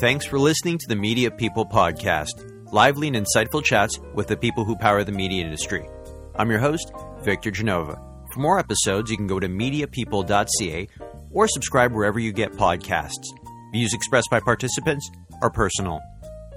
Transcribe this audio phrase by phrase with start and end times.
[0.00, 4.64] Thanks for listening to the Media People Podcast, lively and insightful chats with the people
[4.64, 5.88] who power the media industry.
[6.36, 6.92] I'm your host,
[7.22, 8.00] Victor Genova.
[8.32, 10.88] For more episodes, you can go to mediapeople.ca
[11.32, 13.26] or subscribe wherever you get podcasts.
[13.72, 15.10] Views expressed by participants
[15.42, 16.00] are personal.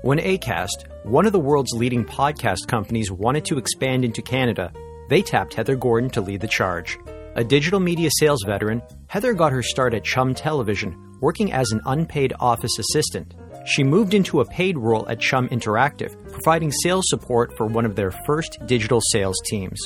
[0.04, 4.72] When ACAST, one of the world's leading podcast companies, wanted to expand into Canada,
[5.10, 7.00] they tapped Heather Gordon to lead the charge.
[7.34, 11.82] A digital media sales veteran, Heather got her start at Chum Television, working as an
[11.86, 13.34] unpaid office assistant.
[13.66, 17.96] She moved into a paid role at Chum Interactive, providing sales support for one of
[17.96, 19.80] their first digital sales teams.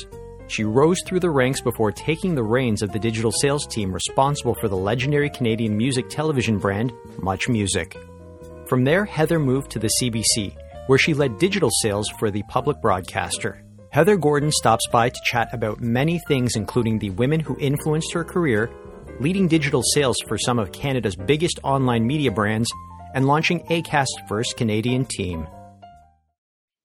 [0.48, 4.54] She rose through the ranks before taking the reins of the digital sales team responsible
[4.54, 7.96] for the legendary Canadian music television brand Much Music.
[8.66, 12.80] From there, Heather moved to the CBC, where she led digital sales for the public
[12.80, 13.62] broadcaster.
[13.90, 18.24] Heather Gordon stops by to chat about many things, including the women who influenced her
[18.24, 18.70] career,
[19.20, 22.70] leading digital sales for some of Canada's biggest online media brands,
[23.14, 25.46] and launching ACAST's first Canadian team.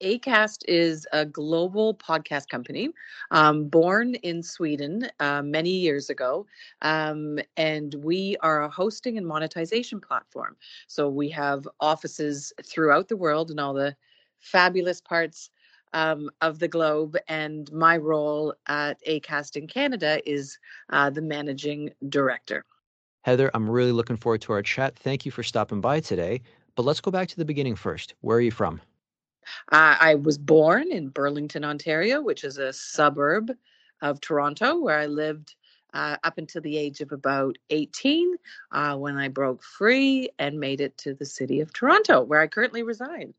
[0.02, 2.89] Acast is a global podcast company
[3.30, 6.47] um, born in Sweden uh, many years ago.
[6.81, 10.58] Um, and we are a hosting and monetization platform.
[10.88, 13.95] So we have offices throughout the world and all the
[14.39, 15.52] fabulous parts
[15.94, 17.17] um, of the globe.
[17.28, 20.58] And my role at ACAST in Canada is
[20.89, 22.66] uh, the managing director.
[23.23, 24.95] Heather, I'm really looking forward to our chat.
[24.98, 26.42] Thank you for stopping by today.
[26.75, 28.16] But let's go back to the beginning first.
[28.22, 28.81] Where are you from?
[29.72, 33.52] Uh, I was born in Burlington, Ontario, which is a suburb
[34.02, 35.55] of Toronto, where I lived
[35.94, 38.36] uh, up until the age of about 18
[38.72, 42.48] uh, when I broke free and made it to the city of Toronto, where I
[42.48, 43.33] currently reside.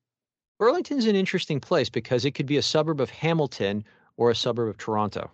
[0.59, 3.85] Burlington's an interesting place because it could be a suburb of Hamilton
[4.17, 5.31] or a suburb of Toronto.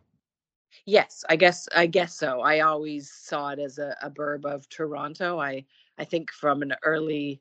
[0.84, 2.40] Yes, I guess I guess so.
[2.40, 5.38] I always saw it as a, a burb of Toronto.
[5.38, 5.64] I
[5.98, 7.40] I think from an early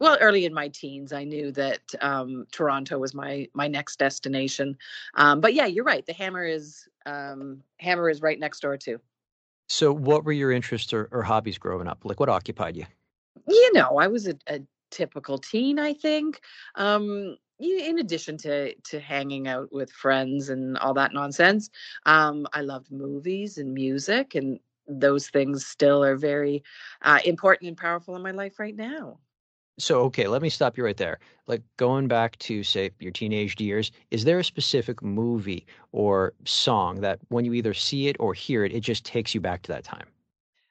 [0.00, 4.76] well early in my teens i knew that um, toronto was my my next destination
[5.14, 9.00] um, but yeah you're right the hammer is um, hammer is right next door too
[9.68, 12.86] so what were your interests or, or hobbies growing up like what occupied you
[13.48, 14.60] you know i was a, a
[14.90, 16.40] typical teen i think
[16.76, 21.70] um, in addition to to hanging out with friends and all that nonsense
[22.06, 24.58] um, i loved movies and music and
[24.88, 26.62] those things still are very
[27.02, 29.18] uh, important and powerful in my life right now
[29.78, 31.18] so, okay, let me stop you right there.
[31.46, 37.02] Like going back to, say, your teenage years, is there a specific movie or song
[37.02, 39.72] that when you either see it or hear it, it just takes you back to
[39.72, 40.06] that time?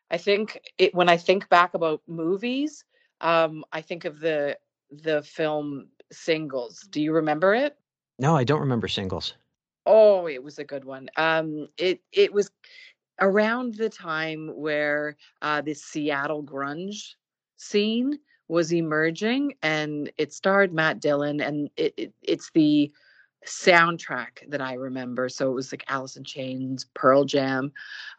[0.10, 2.84] I think it, when I think back about movies,
[3.26, 4.58] um, I think of the
[4.92, 6.82] the film Singles.
[6.92, 7.76] Do you remember it?
[8.20, 9.34] No, I don't remember Singles.
[9.88, 11.10] Oh, it was a good one.
[11.18, 12.52] Um, it it was
[13.20, 17.16] around the time where uh, this Seattle grunge
[17.58, 22.92] scene was emerging and it starred Matt Dillon and it, it, it's the
[23.48, 25.30] soundtrack that I remember.
[25.30, 27.72] So it was like Alice in Chains, Pearl Jam,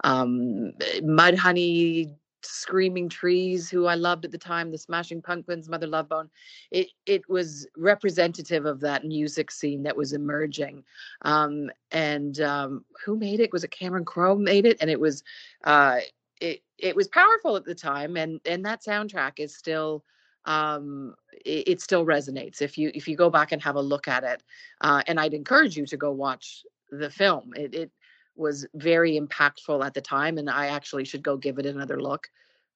[0.03, 6.09] um, Mudhoney, Screaming Trees, who I loved at the time, the Smashing Pumpkins, Mother Love
[6.09, 6.31] Bone.
[6.71, 10.85] It it was representative of that music scene that was emerging.
[11.23, 13.53] Um, and um, who made it?
[13.53, 14.77] Was it Cameron Crowe made it?
[14.81, 15.23] And it was
[15.65, 16.01] uh,
[16.41, 20.05] it it was powerful at the time, and and that soundtrack is still
[20.45, 21.15] um,
[21.45, 24.25] it, it, still resonates if you if you go back and have a look at
[24.25, 24.43] it.
[24.81, 27.53] Uh, and I'd encourage you to go watch the film.
[27.57, 27.91] It, it
[28.37, 32.29] was very impactful at the time, and I actually should go give it another look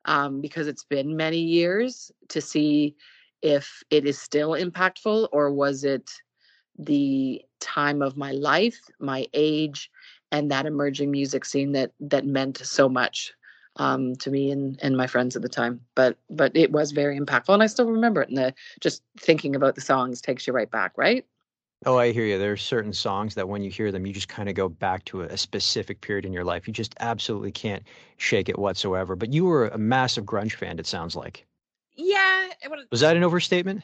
[0.05, 2.97] um, because it's been many years to see
[3.43, 6.11] if it is still impactful or was it
[6.79, 9.91] the time of my life, my age,
[10.33, 13.33] and that emerging music scene that that meant so much
[13.77, 15.81] um, to me and, and my friends at the time.
[15.95, 18.29] But but it was very impactful, and I still remember it.
[18.29, 21.25] And the, just thinking about the songs takes you right back, right?
[21.87, 22.39] Oh, I hear you.
[22.39, 25.05] There are certain songs that when you hear them, you just kind of go back
[25.07, 26.67] to a, a, specific period in your life.
[26.67, 27.83] You just absolutely can't
[28.19, 29.17] shake it whatsoever.
[29.17, 31.47] But you were a massive grunge fan, it sounds like.
[31.97, 32.49] Yeah.
[32.91, 33.83] Was that an overstatement?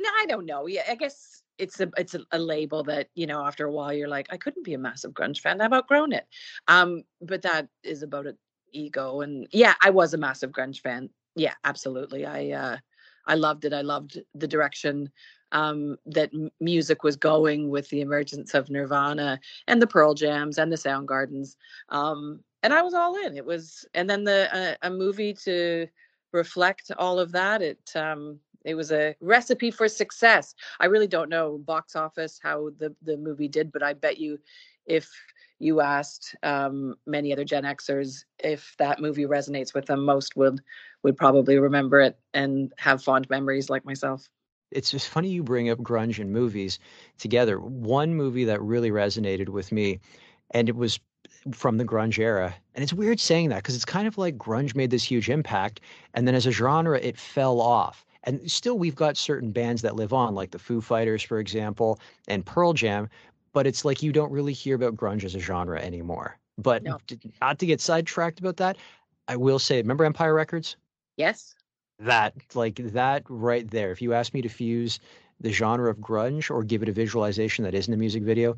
[0.00, 0.66] No, I don't know.
[0.66, 3.92] Yeah, I guess it's a it's a, a, label that you know after a while
[3.92, 5.60] you're like I couldn't be a massive grunge fan.
[5.60, 6.26] I've outgrown it.
[6.66, 8.36] Um, but that is about it
[8.74, 12.76] ego and yeah i was a massive grunge fan yeah absolutely i uh
[13.26, 15.10] i loved it i loved the direction
[15.52, 16.30] um that
[16.60, 19.38] music was going with the emergence of nirvana
[19.68, 21.56] and the pearl jams and the soundgardens
[21.90, 25.86] um and i was all in it was and then the uh, a movie to
[26.32, 30.54] reflect all of that it um it was a recipe for success.
[30.80, 34.38] I really don't know box office how the the movie did but i bet you
[34.86, 35.08] if
[35.58, 40.60] you asked um, many other Gen Xers if that movie resonates with them, most would
[41.02, 44.28] would probably remember it and have fond memories like myself.
[44.70, 46.78] It's just funny you bring up grunge and movies
[47.18, 47.60] together.
[47.60, 50.00] One movie that really resonated with me,
[50.50, 50.98] and it was
[51.52, 52.54] from the grunge era.
[52.74, 55.80] And it's weird saying that because it's kind of like grunge made this huge impact,
[56.14, 58.04] and then as a genre, it fell off.
[58.24, 62.00] And still, we've got certain bands that live on, like the Foo Fighters, for example,
[62.26, 63.08] and Pearl Jam.
[63.54, 66.38] But it's like you don't really hear about grunge as a genre anymore.
[66.58, 66.98] But no.
[67.40, 68.76] not to get sidetracked about that,
[69.26, 70.76] I will say, remember Empire Records?
[71.16, 71.54] Yes.
[71.98, 73.90] That, like that right there.
[73.90, 75.00] If you ask me to fuse
[75.40, 78.56] the genre of grunge or give it a visualization that isn't a music video,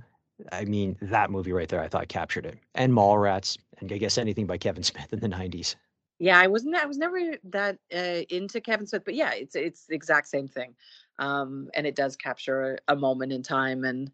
[0.52, 2.58] I mean, that movie right there, I thought captured it.
[2.75, 5.76] And Mallrats, and I guess anything by Kevin Smith in the 90s.
[6.19, 6.76] Yeah, I wasn't.
[6.76, 10.48] I was never that uh, into Kevin Smith, but yeah, it's it's the exact same
[10.48, 10.75] thing,
[11.19, 14.10] um, and it does capture a, a moment in time and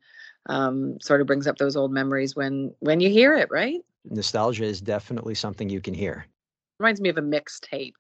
[0.47, 3.49] um, sort of brings up those old memories when when you hear it.
[3.51, 3.81] Right?
[4.05, 6.27] Nostalgia is definitely something you can hear.
[6.79, 7.95] Reminds me of a mixtape.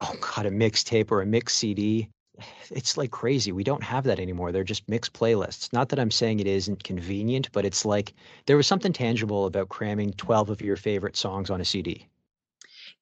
[0.00, 2.10] Oh God, a mixtape or a mix CD
[2.70, 3.52] it's like crazy.
[3.52, 4.52] We don't have that anymore.
[4.52, 5.72] They're just mixed playlists.
[5.72, 8.14] Not that I'm saying it isn't convenient, but it's like
[8.46, 12.08] there was something tangible about cramming 12 of your favorite songs on a CD.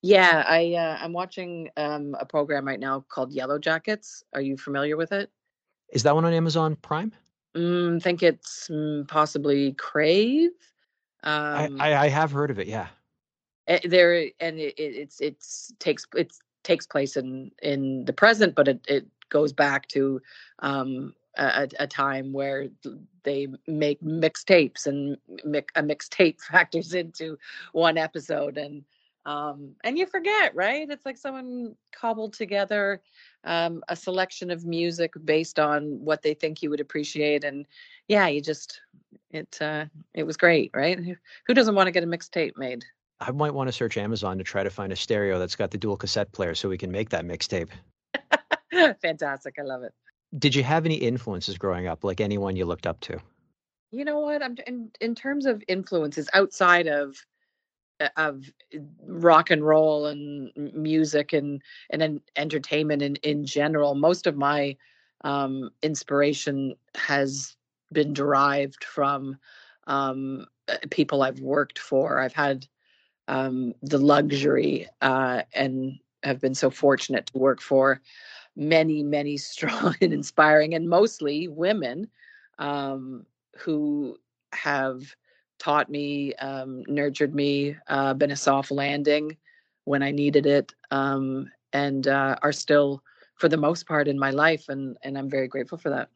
[0.03, 4.25] Yeah, I uh, I'm watching um, a program right now called Yellow Jackets.
[4.33, 5.31] Are you familiar with it?
[5.91, 7.13] Is that one on Amazon Prime?
[7.57, 10.51] Mm, I think it's mm, possibly Crave.
[11.25, 12.67] Um, I, I, I have heard of it.
[12.67, 12.89] Yeah.
[13.69, 16.33] Eh, there and it, it's it's takes it
[16.65, 20.21] takes place in in the present, but it it goes back to
[20.61, 22.69] um, a, a, time where
[23.23, 27.39] they make mixtapes and mi- a mixtape factors into
[27.73, 28.85] one episode and
[29.25, 33.03] um, and you forget right it's like someone cobbled together
[33.45, 37.67] um, a selection of music based on what they think you would appreciate and
[38.09, 38.81] yeah you just
[39.31, 39.85] it uh,
[40.15, 40.99] it was great right
[41.47, 42.85] who doesn't want to get a mixtape made
[43.23, 45.79] I might want to search Amazon to try to find a stereo that's got the
[45.79, 47.69] dual cassette player so we can make that mixtape.
[49.01, 49.55] Fantastic.
[49.61, 49.93] I love it.
[50.39, 53.21] Did you have any influences growing up, like anyone you looked up to?
[53.93, 54.43] You know what?
[54.43, 57.15] I'm in, in terms of influences outside of
[58.17, 58.51] of
[59.07, 63.95] rock and roll and music and and entertainment in in general.
[63.95, 64.77] Most of my
[65.23, 67.57] um, inspiration has
[67.93, 69.37] been derived from
[69.87, 72.19] um, uh, people I've worked for.
[72.19, 72.67] I've had
[73.29, 78.01] um, the luxury uh, and have been so fortunate to work for
[78.57, 82.09] many, many strong and inspiring, and mostly women
[82.59, 83.27] um,
[83.59, 84.17] who
[84.53, 85.15] have
[85.63, 89.37] taught me, um, nurtured me, uh, been a soft landing
[89.85, 93.01] when I needed it, um, and uh, are still,
[93.37, 96.09] for the most part, in my life, and and I'm very grateful for that.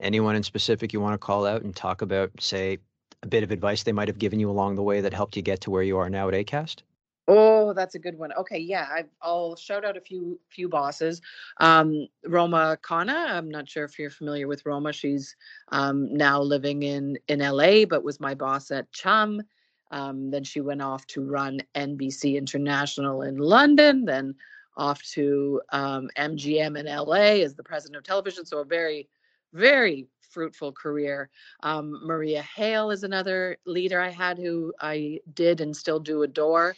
[0.00, 2.78] Anyone in specific you want to call out and talk about, say,
[3.22, 5.42] a bit of advice they might have given you along the way that helped you
[5.42, 6.82] get to where you are now at Acast?
[7.28, 8.32] Oh, that's a good one.
[8.34, 11.20] Okay, yeah, I, will shout out a few few bosses.
[11.58, 13.30] Um, Roma Khanna.
[13.30, 14.92] I'm not sure if you're familiar with Roma.
[14.92, 15.34] She's
[15.68, 19.42] um, now living in in LA, but was my boss at Chum.
[19.90, 24.04] Um, then she went off to run NBC International in London.
[24.04, 24.34] Then
[24.76, 28.46] off to MGM um, in LA as the president of television.
[28.46, 29.08] So a very
[29.52, 31.30] very fruitful career.
[31.62, 36.76] Um, Maria Hale is another leader I had who I did and still do adore.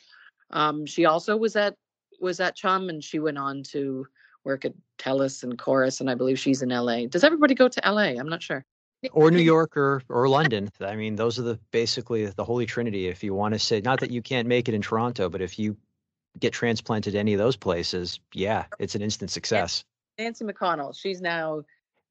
[0.51, 1.75] Um, she also was at
[2.21, 4.07] was at Chum, and she went on to
[4.45, 7.07] work at Telus and Corus, and I believe she's in LA.
[7.07, 8.19] Does everybody go to LA?
[8.19, 8.65] I'm not sure.
[9.13, 10.71] Or New York or or London.
[10.81, 13.09] I mean, those are the basically the holy trinity.
[13.09, 15.59] If you want to say, not that you can't make it in Toronto, but if
[15.59, 15.77] you
[16.39, 19.85] get transplanted to any of those places, yeah, it's an instant success.
[20.19, 21.59] Nancy McConnell, she's now.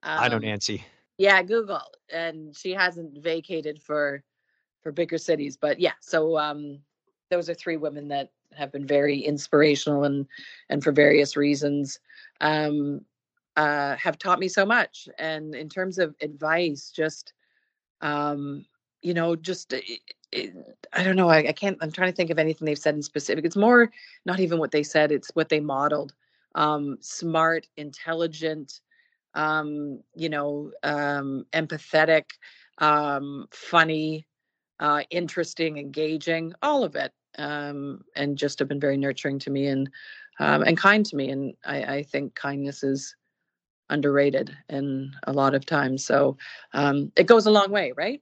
[0.03, 0.85] Um, I know Nancy.
[1.17, 1.81] Yeah, Google,
[2.13, 4.23] and she hasn't vacated for
[4.83, 5.93] for bigger cities, but yeah.
[5.99, 6.79] So um,
[7.29, 10.25] those are three women that have been very inspirational and
[10.69, 11.99] and for various reasons
[12.41, 13.01] um,
[13.55, 15.09] uh, have taught me so much.
[15.17, 17.33] And in terms of advice, just
[18.01, 18.65] um,
[19.01, 20.53] you know, just it, it,
[20.93, 21.29] I don't know.
[21.29, 21.77] I, I, can't.
[21.81, 23.45] I'm trying to think of anything they've said in specific.
[23.45, 23.91] It's more
[24.25, 26.13] not even what they said; it's what they modeled.
[26.55, 28.81] Um, smart, intelligent,
[29.33, 32.25] um, you know, um, empathetic,
[32.79, 34.25] um, funny,
[34.79, 39.67] uh, interesting, engaging, all of it, um, and just have been very nurturing to me
[39.67, 39.89] and
[40.39, 41.29] um, and kind to me.
[41.29, 43.15] And I, I, think kindness is
[43.89, 46.05] underrated in a lot of times.
[46.05, 46.37] So
[46.73, 48.21] um, it goes a long way, right?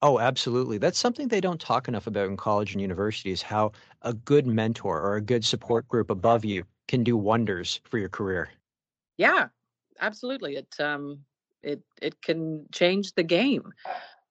[0.00, 0.78] Oh, absolutely.
[0.78, 3.42] That's something they don't talk enough about in college and universities.
[3.42, 3.72] How
[4.02, 8.08] a good mentor or a good support group above you can do wonders for your
[8.08, 8.48] career.
[9.16, 9.48] Yeah,
[10.00, 10.56] absolutely.
[10.56, 11.24] It um,
[11.62, 13.72] it it can change the game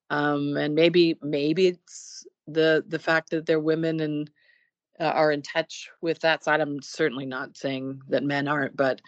[0.10, 4.30] Um, and maybe maybe it's the the fact that they're women and
[5.00, 6.62] uh, are in touch with that side.
[6.62, 9.02] I'm certainly not saying that men aren't, but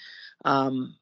[0.45, 0.95] um,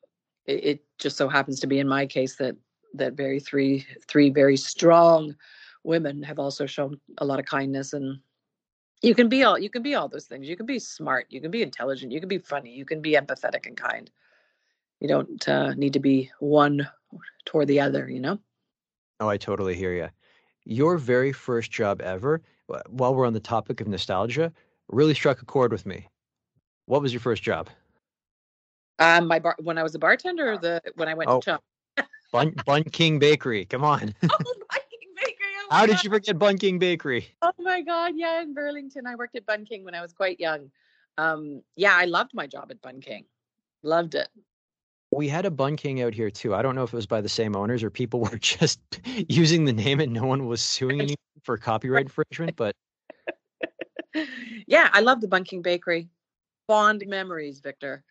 [0.46, 2.56] it, it just so happens to be in my case that
[2.94, 5.36] that very three three very strong
[5.84, 8.20] women have also shown a lot of kindness and
[9.02, 11.40] you can be all you can be all those things you can be smart you
[11.42, 14.10] can be intelligent you can be funny you can be empathetic and kind
[15.00, 16.88] you don't uh, need to be one
[17.46, 18.40] toward the other you know
[19.20, 20.10] oh i totally hear you
[20.66, 22.42] your very first job ever
[22.90, 24.52] while we're on the topic of nostalgia
[24.90, 26.08] really struck a chord with me
[26.86, 27.70] what was your first job
[29.00, 31.40] um my bar when i was a bartender or the when i went oh.
[31.40, 31.60] to chum
[32.32, 33.66] Bun, Bun King Bakery.
[33.66, 34.14] Come on.
[34.24, 35.54] oh, Bun King Bakery.
[35.64, 37.28] Oh How did you forget Bun King Bakery?
[37.42, 38.14] Oh my God.
[38.16, 39.08] Yeah, in Burlington.
[39.08, 40.70] I worked at Bun King when I was quite young.
[41.18, 43.26] Um, yeah, I loved my job at Bun King.
[43.84, 44.30] Loved it.
[45.12, 46.54] We had a Bun King out here too.
[46.54, 48.80] I don't know if it was by the same owners or people were just
[49.30, 52.76] using the name and no one was suing anyone for copyright infringement, but
[54.68, 56.10] yeah, I love the Bun King Bakery.
[56.68, 58.04] Fond memories, Victor.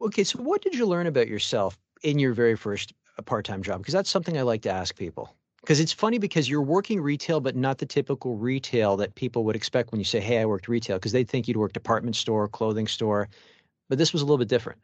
[0.00, 3.78] Okay, so what did you learn about yourself in your very first uh, part-time job?
[3.80, 5.34] Because that's something I like to ask people.
[5.60, 9.54] Because it's funny because you're working retail, but not the typical retail that people would
[9.54, 12.48] expect when you say, "Hey, I worked retail," because they think you'd work department store,
[12.48, 13.28] clothing store,
[13.90, 14.80] but this was a little bit different.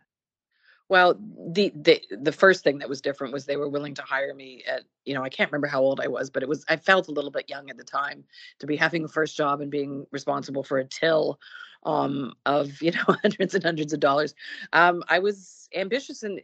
[0.89, 1.19] Well,
[1.53, 4.63] the, the the first thing that was different was they were willing to hire me
[4.69, 7.09] at you know I can't remember how old I was, but it was I felt
[7.09, 8.25] a little bit young at the time
[8.61, 11.41] to be having a first job and being responsible for a till
[11.85, 14.35] um, of you know hundreds and hundreds of dollars.
[14.73, 16.41] Um, I was ambitious and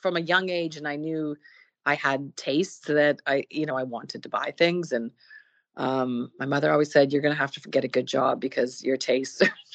[0.00, 1.36] from a young age and I knew
[1.86, 4.92] I had tastes that I, you know, I wanted to buy things.
[4.92, 5.10] And
[5.76, 8.82] um, my mother always said, you're going to have to get a good job because
[8.84, 9.42] your tastes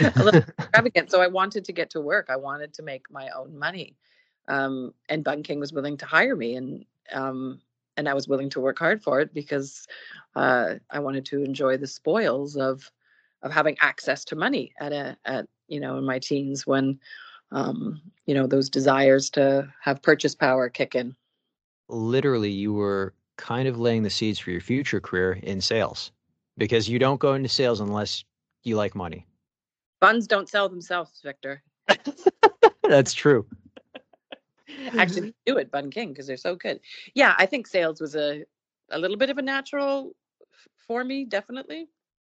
[0.00, 1.10] a little extravagant.
[1.10, 2.26] So I wanted to get to work.
[2.28, 3.96] I wanted to make my own money.
[4.48, 6.56] Um, and Bun King was willing to hire me.
[6.56, 7.60] And, um,
[7.96, 9.86] and I was willing to work hard for it because
[10.34, 12.90] uh, I wanted to enjoy the spoils of
[13.42, 16.98] of having access to money at a at you know in my teens when
[17.52, 21.14] um, you know, those desires to have purchase power kick in.
[21.88, 26.10] Literally, you were kind of laying the seeds for your future career in sales
[26.58, 28.24] because you don't go into sales unless
[28.62, 29.26] you like money.
[30.00, 31.62] Buns don't sell themselves, Victor.
[32.82, 33.46] That's true.
[34.98, 36.80] Actually, do it, Bun King, because they're so good.
[37.14, 38.44] Yeah, I think sales was a
[38.90, 40.14] a little bit of a natural
[40.52, 41.88] f- for me, definitely.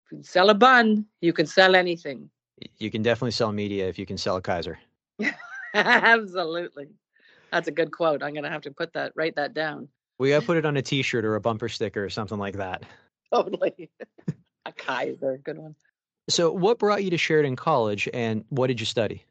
[0.06, 2.30] If you sell a bun, you can sell anything.
[2.78, 4.78] You can definitely sell media if you can sell a Kaiser.
[5.74, 6.90] Absolutely.
[7.52, 8.22] That's a good quote.
[8.24, 9.88] I'm going to have to put that, write that down.
[10.20, 12.38] We got to put it on a t shirt or a bumper sticker or something
[12.38, 12.84] like that.
[13.34, 13.90] Totally.
[14.66, 15.40] a Kaiser.
[15.44, 15.76] Good one.
[16.30, 19.26] So, what brought you to Sheridan College and what did you study?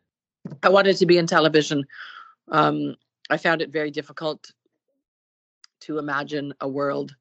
[0.63, 1.85] I wanted to be in television.
[2.51, 2.97] Um,
[3.31, 4.51] I found it very difficult
[5.81, 7.15] to imagine a world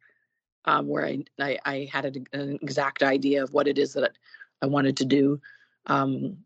[0.65, 4.11] um, where I, I, I had an, an, exact idea of what it is that
[4.61, 5.41] I wanted to do.
[5.87, 6.37] Um,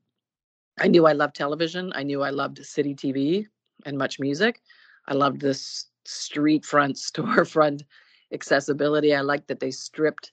[0.80, 1.92] I knew I loved television.
[1.96, 3.48] I knew I loved city TV
[3.86, 4.62] and much music.
[5.08, 7.82] I loved this street front, storefront
[8.32, 9.16] accessibility.
[9.16, 10.32] I liked that they stripped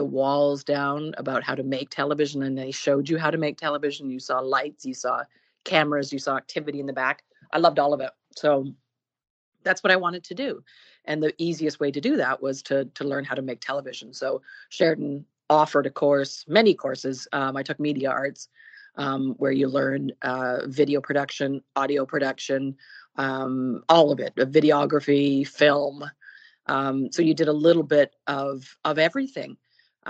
[0.00, 3.58] the walls down about how to make television and they showed you how to make
[3.58, 4.08] television.
[4.08, 5.24] You saw lights, you saw
[5.64, 7.22] cameras, you saw activity in the back.
[7.52, 8.08] I loved all of it.
[8.34, 8.72] So
[9.62, 10.64] that's what I wanted to do.
[11.04, 14.14] And the easiest way to do that was to to learn how to make television.
[14.14, 14.40] So
[14.70, 17.28] Sheridan offered a course, many courses.
[17.34, 18.48] Um, I took media arts
[18.96, 22.74] um, where you learn uh, video production, audio production,
[23.16, 26.04] um, all of it, videography, film.
[26.64, 29.58] Um, so you did a little bit of of everything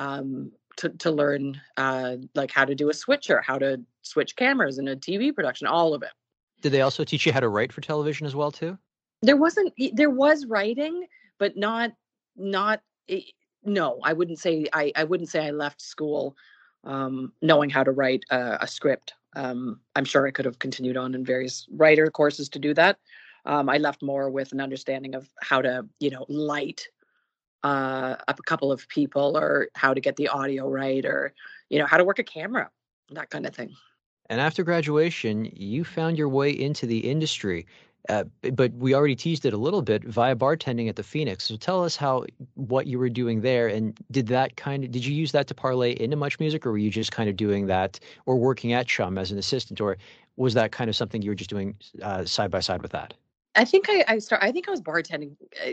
[0.00, 4.78] um, to to learn uh, like how to do a switcher, how to switch cameras
[4.78, 6.12] in a TV production, all of it.
[6.62, 8.78] Did they also teach you how to write for television as well too?
[9.22, 9.72] There wasn't.
[9.92, 11.06] There was writing,
[11.38, 11.92] but not
[12.34, 12.80] not.
[13.62, 14.66] No, I wouldn't say.
[14.72, 16.34] I I wouldn't say I left school
[16.84, 19.14] um, knowing how to write a, a script.
[19.36, 22.96] Um, I'm sure I could have continued on in various writer courses to do that.
[23.44, 26.88] Um, I left more with an understanding of how to, you know, light
[27.62, 31.32] uh, up a couple of people or how to get the audio right or,
[31.68, 32.70] you know, how to work a camera,
[33.12, 33.74] that kind of thing.
[34.28, 37.66] And after graduation, you found your way into the industry.
[38.08, 38.24] Uh,
[38.54, 41.44] but we already teased it a little bit via bartending at the Phoenix.
[41.44, 42.24] So tell us how
[42.54, 45.54] what you were doing there, and did that kind of did you use that to
[45.54, 48.86] parlay into much music, or were you just kind of doing that or working at
[48.86, 49.98] Chum as an assistant, or
[50.36, 53.12] was that kind of something you were just doing uh, side by side with that?
[53.54, 54.42] I think I, I start.
[54.42, 55.72] I think I was bartending uh,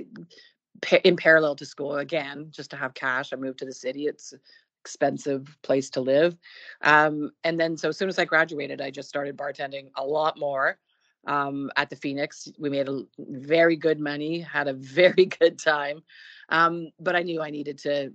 [1.04, 3.34] in parallel to school again, just to have cash.
[3.34, 4.08] I moved to the city.
[4.08, 4.34] It's
[4.82, 6.38] expensive place to live,
[6.82, 10.40] um, and then so as soon as I graduated, I just started bartending a lot
[10.40, 10.78] more
[11.26, 12.48] um, at the Phoenix.
[12.58, 16.04] We made a very good money, had a very good time,
[16.50, 18.14] um, but I knew I needed to,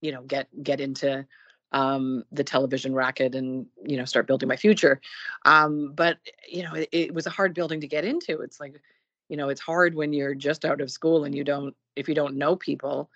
[0.00, 1.26] you know, get get into
[1.74, 5.00] um, the television racket and you know start building my future.
[5.44, 6.18] Um, but
[6.48, 8.40] you know, it, it was a hard building to get into.
[8.40, 8.80] It's like,
[9.28, 12.14] you know, it's hard when you're just out of school and you don't if you
[12.14, 13.10] don't know people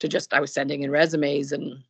[0.00, 1.82] to just I was sending in resumes and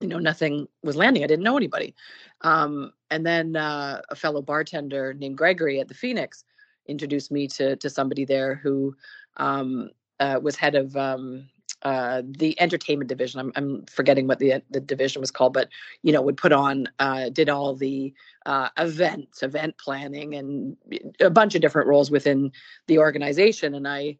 [0.00, 1.24] you know nothing was landing.
[1.24, 1.94] I didn't know anybody.
[2.42, 6.44] Um, and then uh, a fellow bartender named gregory at the phoenix
[6.86, 8.94] introduced me to to somebody there who
[9.36, 11.48] um, uh, was head of um,
[11.82, 13.40] uh, the entertainment division.
[13.40, 15.68] I'm, I'm forgetting what the the division was called, but
[16.02, 18.14] you know would put on uh, did all the
[18.46, 20.76] uh, events, event planning, and
[21.20, 22.52] a bunch of different roles within
[22.86, 23.74] the organization.
[23.74, 24.18] And I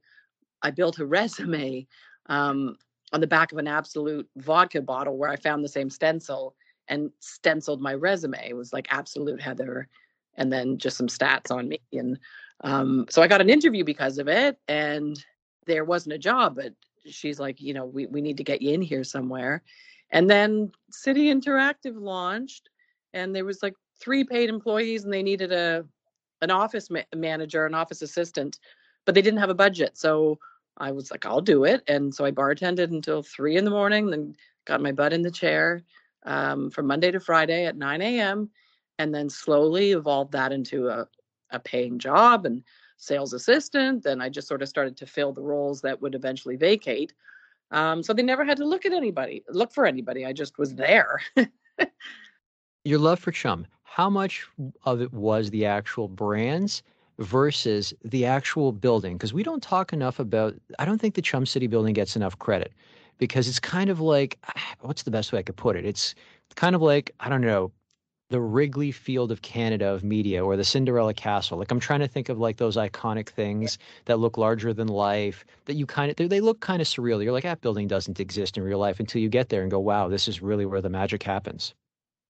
[0.62, 1.86] I built a resume
[2.26, 2.76] um,
[3.12, 6.56] on the back of an Absolut vodka bottle where I found the same stencil
[6.88, 8.44] and stenciled my resume.
[8.48, 9.88] It was like Absolut Heather,
[10.34, 11.80] and then just some stats on me.
[11.92, 12.18] And
[12.62, 15.22] um, so I got an interview because of it, and
[15.66, 16.72] there wasn't a job, but
[17.06, 19.62] she's like, you know, we, we need to get you in here somewhere.
[20.10, 22.68] And then City Interactive launched,
[23.14, 25.84] and there was like three paid employees, and they needed a
[26.42, 28.58] an office ma- manager, an office assistant,
[29.06, 29.96] but they didn't have a budget.
[29.96, 30.38] So
[30.76, 31.82] I was like, I'll do it.
[31.86, 34.34] And so I bartended until three in the morning, then
[34.66, 35.82] got my butt in the chair
[36.24, 38.50] um, from Monday to Friday at 9 a.m.
[38.98, 41.06] And then slowly evolved that into a,
[41.50, 42.62] a paying job and
[43.02, 44.04] sales assistant.
[44.04, 47.12] Then I just sort of started to fill the roles that would eventually vacate.
[47.72, 50.24] Um, so they never had to look at anybody, look for anybody.
[50.24, 51.20] I just was there.
[52.84, 54.46] Your love for Chum, how much
[54.84, 56.82] of it was the actual brands
[57.18, 61.44] versus the actual building because we don't talk enough about i don't think the chum
[61.44, 62.72] city building gets enough credit
[63.18, 64.38] because it's kind of like
[64.80, 66.14] what's the best way i could put it it's
[66.56, 67.70] kind of like i don't know
[68.32, 71.58] the wrigley field of canada of media or the cinderella castle.
[71.58, 75.44] Like i'm trying to think of like those iconic things that look larger than life
[75.66, 77.22] that you kind of they look kind of surreal.
[77.22, 79.78] You're like that building doesn't exist in real life until you get there and go
[79.78, 81.74] wow this is really where the magic happens.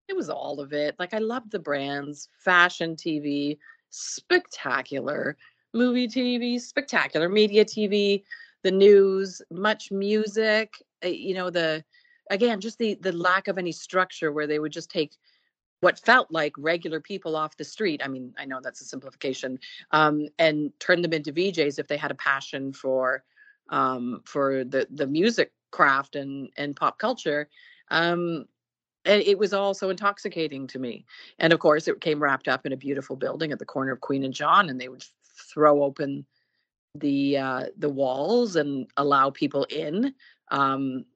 [0.08, 0.96] It was all of it.
[0.98, 2.28] Like i loved the brands.
[2.38, 3.58] Fashion tv
[3.90, 5.36] spectacular.
[5.74, 7.28] Movie TV, spectacular.
[7.28, 8.24] Media TV,
[8.62, 11.84] the news, much music, eh, you know, the
[12.30, 15.12] again, just the the lack of any structure where they would just take
[15.82, 18.00] what felt like regular people off the street.
[18.04, 19.58] I mean, I know that's a simplification,
[19.90, 23.24] um, and turn them into VJs if they had a passion for
[23.68, 27.48] um, for the the music craft and and pop culture.
[27.90, 28.46] Um,
[29.04, 31.04] and it was all so intoxicating to me.
[31.40, 34.00] And of course, it came wrapped up in a beautiful building at the corner of
[34.00, 35.04] Queen and John, and they would
[35.52, 36.24] throw open
[36.94, 40.14] the uh, the walls and allow people in.
[40.52, 41.06] Um,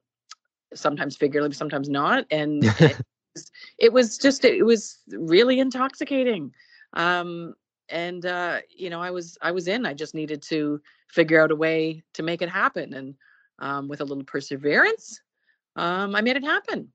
[0.73, 2.65] sometimes figuratively, sometimes not, and
[3.77, 6.53] it, was, just it was really intoxicating.
[6.93, 7.55] Um,
[7.89, 9.85] and uh, you know, I was I was in.
[9.85, 13.15] I just needed to figure out a way to make it happen, and
[13.59, 15.21] um, with a little perseverance,
[15.75, 16.91] um, I made it happen.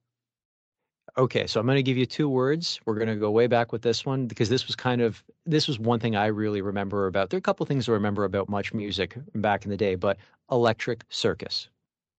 [1.17, 2.79] Okay, so I'm going to give you two words.
[2.85, 5.67] We're going to go way back with this one because this was kind of this
[5.67, 7.29] was one thing I really remember about.
[7.29, 10.17] There are a couple things to remember about much music back in the day, but
[10.51, 11.69] Electric Circus.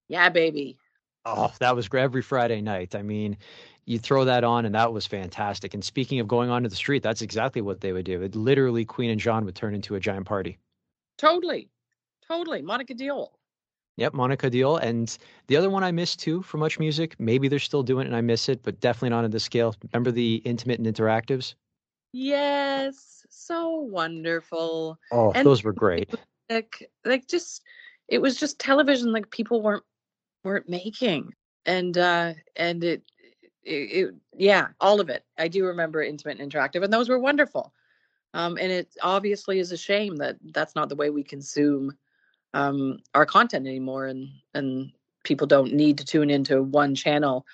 [0.09, 0.79] Yeah, baby.
[1.27, 2.95] Oh, that was every Friday night.
[2.95, 3.39] I mean,
[3.87, 5.75] you throw that on and that was fantastic.
[5.75, 8.23] And speaking of going onto the street, that's exactly what they would do.
[8.23, 10.59] It literally Queen and John would turn into a giant party.
[11.19, 11.69] Totally.
[12.27, 12.63] Totally.
[12.63, 13.29] Monica Deol.
[13.97, 14.83] Yep, Monica Deol.
[14.83, 15.17] And
[15.47, 18.17] the other one I missed too for Much Music, maybe they're still doing it and
[18.17, 19.75] I miss it, but definitely not on the scale.
[19.93, 21.55] Remember the intimate and interactives?
[22.13, 24.99] Yes, so wonderful.
[25.13, 26.15] Oh, and those were great.
[26.49, 27.63] Like, like just
[28.09, 29.85] it was just television like people weren't
[30.45, 31.33] weren't making.
[31.67, 33.03] And uh and it
[33.65, 35.25] it, yeah, all of it.
[35.39, 37.73] I do remember intimate and interactive and those were wonderful.
[38.35, 41.97] Um and it obviously is a shame that that's not the way we consume
[42.55, 44.93] um, our content anymore, and and
[45.25, 47.45] people don't need to tune into one channel.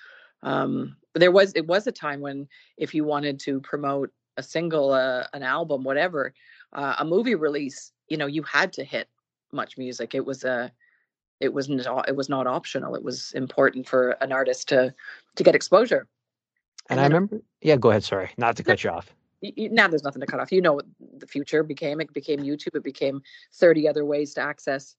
[0.43, 2.47] Um, there was it was a time when
[2.77, 6.33] if you wanted to promote a single, uh, an album, whatever,
[6.71, 9.09] uh, a movie release, you know, you had to hit
[9.51, 10.15] much music.
[10.15, 10.71] It was a
[11.41, 12.95] it was not it was not optional.
[12.95, 14.93] It was important for an artist to
[15.35, 16.07] to get exposure.
[16.89, 18.03] And, and I remember, yeah, go ahead.
[18.03, 20.51] Sorry, not to cut you off now there's nothing to cut off.
[20.51, 20.85] You know what
[21.17, 21.99] the future became.
[21.99, 22.75] It became YouTube.
[22.75, 23.21] It became
[23.53, 24.95] 30 other ways to access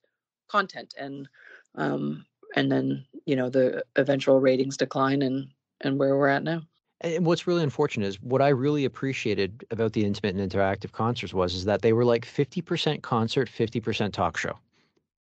[0.48, 1.28] content, and
[1.76, 2.26] um,
[2.56, 5.48] and then you know the eventual ratings decline and
[5.82, 6.62] and where we're at now.
[7.02, 11.34] And what's really unfortunate is what I really appreciated about the intimate and interactive concerts
[11.34, 14.56] was is that they were like 50% concert, 50% talk show.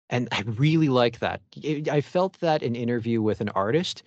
[0.10, 1.42] And I really like that.
[1.92, 4.04] I felt that an interview with an artist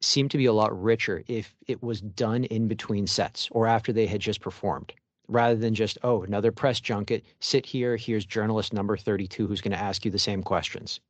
[0.00, 3.92] seemed to be a lot richer if it was done in between sets or after
[3.92, 4.92] they had just performed.
[5.28, 9.72] rather than just, oh, another press junket, sit here, here's journalist number 32 who's going
[9.72, 11.00] to ask you the same questions.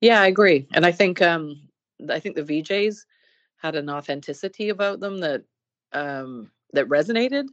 [0.00, 0.68] Yeah, I agree.
[0.72, 1.68] And I think um
[2.10, 3.06] I think the VJs
[3.56, 5.44] had an authenticity about them that
[5.92, 7.46] um that resonated.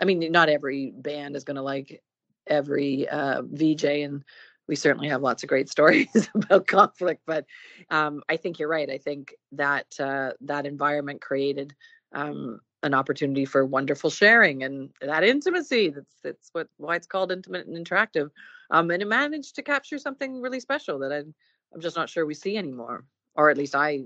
[0.00, 2.02] I mean, not every band is going to like
[2.46, 4.24] every uh VJ and
[4.66, 7.46] we certainly have lots of great stories about conflict, but
[7.90, 8.90] um I think you're right.
[8.90, 11.74] I think that uh that environment created
[12.12, 15.88] um an opportunity for wonderful sharing and that intimacy.
[15.88, 18.30] That's that's what why it's called intimate and interactive.
[18.70, 22.26] Um, and it managed to capture something really special that I, I'm just not sure
[22.26, 24.04] we see anymore, or at least I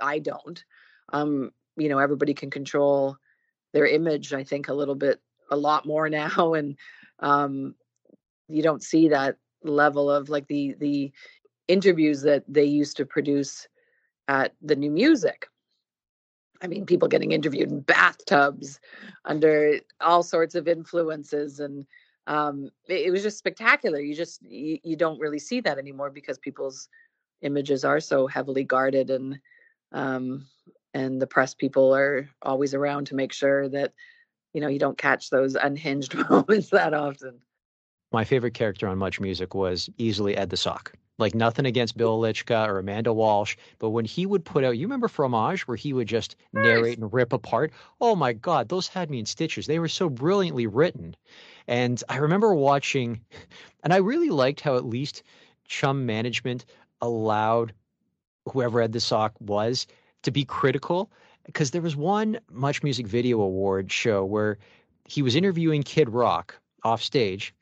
[0.00, 0.62] I don't.
[1.12, 3.16] Um, you know, everybody can control
[3.72, 4.32] their image.
[4.32, 6.76] I think a little bit, a lot more now, and
[7.20, 7.74] um,
[8.48, 9.36] you don't see that
[9.68, 11.12] level of like the the
[11.68, 13.66] interviews that they used to produce
[14.28, 15.48] at the new music
[16.62, 18.80] I mean, people getting interviewed in bathtubs
[19.24, 21.60] under all sorts of influences.
[21.60, 21.86] And
[22.26, 24.00] um, it, it, was just spectacular.
[24.00, 26.88] You just, you, you, don't really see that anymore because people's
[27.42, 29.38] images are so heavily guarded and,
[29.92, 30.46] um,
[30.94, 33.92] and the press people are always around to make sure that,
[34.52, 37.38] you know, you don't catch those unhinged moments that often.
[38.12, 40.92] My favorite character on Much Music was easily Ed the Sock.
[41.18, 44.86] Like nothing against Bill Welychka or Amanda Walsh, but when he would put out, you
[44.86, 47.72] remember Fromage, where he would just narrate and rip apart.
[48.00, 49.66] Oh my God, those had me in stitches.
[49.66, 51.16] They were so brilliantly written,
[51.66, 53.22] and I remember watching,
[53.82, 55.22] and I really liked how at least
[55.64, 56.66] Chum Management
[57.00, 57.72] allowed
[58.46, 59.86] whoever Ed the Sock was
[60.22, 61.10] to be critical,
[61.44, 64.58] because there was one Much Music Video Award show where
[65.08, 67.54] he was interviewing Kid Rock off stage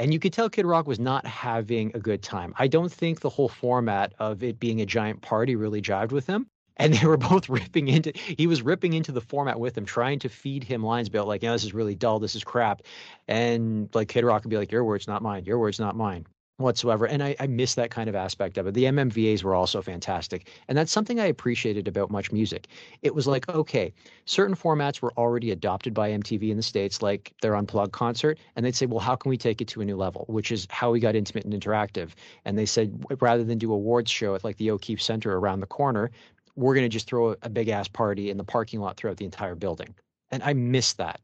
[0.00, 2.54] and you could tell Kid Rock was not having a good time.
[2.58, 6.26] I don't think the whole format of it being a giant party really jived with
[6.26, 6.46] him.
[6.78, 10.18] And they were both ripping into he was ripping into the format with him, trying
[10.20, 12.80] to feed him lines about like, yeah, this is really dull, this is crap.
[13.28, 16.24] And like Kid Rock would be like, Your words, not mine, your words, not mine
[16.60, 17.06] whatsoever.
[17.06, 18.74] And I, I miss that kind of aspect of it.
[18.74, 20.48] The MMVAs were also fantastic.
[20.68, 22.68] And that's something I appreciated about Much Music.
[23.02, 23.92] It was like, okay,
[24.24, 28.38] certain formats were already adopted by MTV in the States, like their Unplugged concert.
[28.56, 30.24] And they'd say, well, how can we take it to a new level?
[30.28, 32.10] Which is how we got intimate and interactive.
[32.44, 35.66] And they said, rather than do awards show at like the O'Keefe Center around the
[35.66, 36.10] corner,
[36.56, 39.24] we're going to just throw a big ass party in the parking lot throughout the
[39.24, 39.94] entire building.
[40.30, 41.20] And I miss that.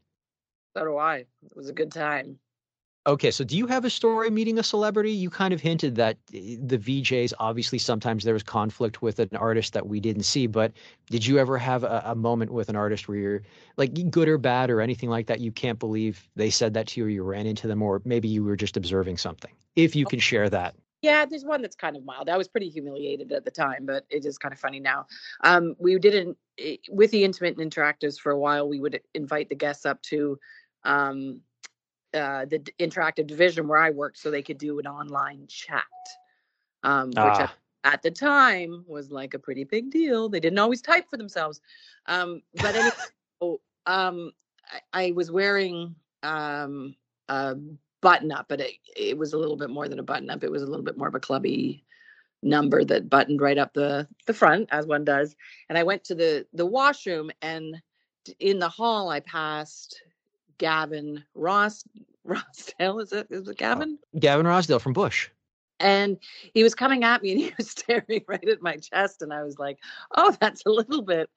[0.77, 1.19] So do I.
[1.19, 2.39] It was a good time.
[3.07, 5.13] Okay, so do you have a story meeting a celebrity?
[5.13, 9.37] You kind of hinted that eh, the VJs, obviously, sometimes there was conflict with an
[9.37, 10.73] artist that we didn't see, but
[11.09, 13.43] did you ever have a, a, moment with an artist where you're
[13.77, 15.39] like good or bad or anything like that?
[15.39, 18.27] You can't believe they said that to you or you ran into them, or maybe
[18.27, 20.75] you were just observing something, if you can share that.
[21.01, 22.29] Yeah, there's one that's kind of mild.
[22.29, 25.07] I was pretty humiliated at the time, but it is kind of funny now.
[25.45, 29.49] Um, we didn't, eh, with the intimate and interactives for a while, we would invite
[29.49, 30.41] the guests up to
[30.83, 31.41] um,
[32.17, 35.85] uh, the interactive division where I worked so they could do an online chat,
[36.83, 37.55] um, which at, ah.
[37.85, 40.29] at, the time was like a pretty big deal.
[40.29, 41.61] They didn't always type for themselves.
[42.07, 42.91] Um, but anyway,
[43.41, 44.33] oh, um,
[44.93, 46.95] I, I, was wearing um,
[47.29, 47.57] a
[48.01, 50.43] button up, but it, it was a little bit more than a button up.
[50.43, 51.85] It was a little bit more of a clubby
[52.43, 55.35] number that buttoned right up the the front as one does
[55.69, 57.81] and i went to the the washroom and
[58.39, 60.03] in the hall i passed
[60.59, 61.85] Gavin Ross
[62.27, 63.03] Rossdale.
[63.03, 63.99] Is it is it Gavin?
[64.15, 65.31] Uh, Gavin Rossdale from Bush.
[65.79, 66.19] And
[66.55, 69.23] he was coming at me and he was staring right at my chest.
[69.23, 69.79] And I was like,
[70.17, 71.31] oh, that's a little bit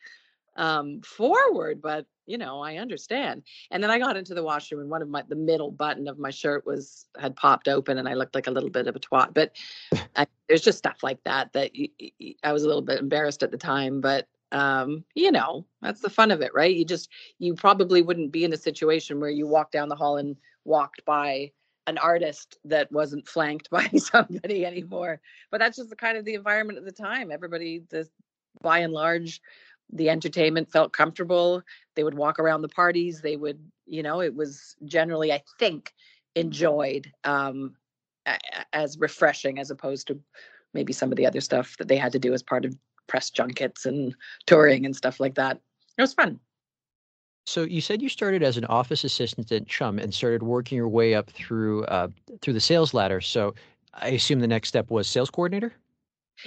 [0.56, 3.42] um, forward, but you know, I understand.
[3.72, 6.20] And then I got into the washroom and one of my the middle button of
[6.20, 9.00] my shirt was had popped open and I looked like a little bit of a
[9.00, 9.34] twat.
[9.34, 9.56] But
[10.16, 11.72] I, there's just stuff like that that
[12.44, 16.10] I was a little bit embarrassed at the time, but um, you know, that's the
[16.10, 16.76] fun of it, right?
[16.76, 20.18] You just you probably wouldn't be in a situation where you walk down the hall
[20.18, 20.36] and
[20.66, 21.52] walked by
[21.88, 25.20] an artist that wasn't flanked by somebody anymore.
[25.52, 27.32] But that's just the kind of the environment at the time.
[27.32, 28.08] Everybody, the,
[28.62, 29.42] by and large,
[29.92, 31.64] the entertainment felt comfortable.
[31.96, 33.22] They would walk around the parties.
[33.22, 35.94] They would, you know, it was generally, I think,
[36.36, 37.76] enjoyed um,
[38.72, 40.20] as refreshing as opposed to
[40.74, 42.76] maybe some of the other stuff that they had to do as part of
[43.10, 45.60] press junkets and touring and stuff like that.
[45.98, 46.40] It was fun.
[47.46, 50.88] So you said you started as an office assistant at Chum and started working your
[50.88, 52.08] way up through uh,
[52.42, 53.20] through the sales ladder.
[53.20, 53.56] So
[53.96, 55.74] I assume the next step was sales coordinator.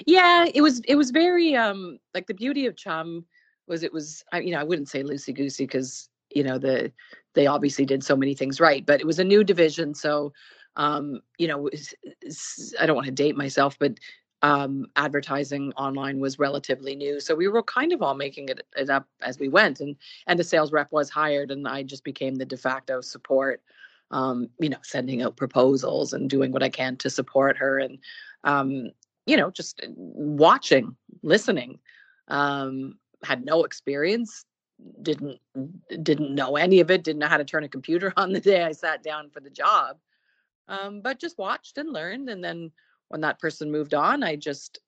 [0.06, 0.80] Yeah, it was.
[0.86, 3.26] It was very um, like the beauty of Chum
[3.66, 4.24] was it was.
[4.32, 6.92] I, you know, I wouldn't say loosey goosey because you know the
[7.34, 9.94] they obviously did so many things right, but it was a new division.
[9.94, 10.32] So
[10.76, 11.68] um, you know,
[12.80, 13.98] I don't want to date myself, but
[14.42, 17.20] um, advertising online was relatively new.
[17.20, 19.80] So we were kind of all making it, it, up as we went.
[19.80, 23.62] And and a sales rep was hired, and I just became the de facto support.
[24.10, 27.98] Um, you know, sending out proposals and doing what I can to support her, and
[28.44, 28.90] um,
[29.26, 31.78] you know, just watching, listening.
[32.28, 34.44] Um, had no experience,
[35.00, 35.38] didn't
[36.02, 38.64] didn't know any of it, didn't know how to turn a computer on the day
[38.64, 39.98] I sat down for the job.
[40.68, 42.70] Um, but just watched and learned, and then
[43.12, 44.80] when that person moved on, I just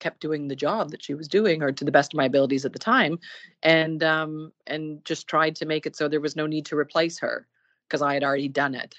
[0.00, 2.64] kept doing the job that she was doing or to the best of my abilities
[2.64, 3.18] at the time
[3.64, 7.18] and um and just tried to make it so there was no need to replace
[7.18, 7.48] her
[7.86, 8.94] because I had already done it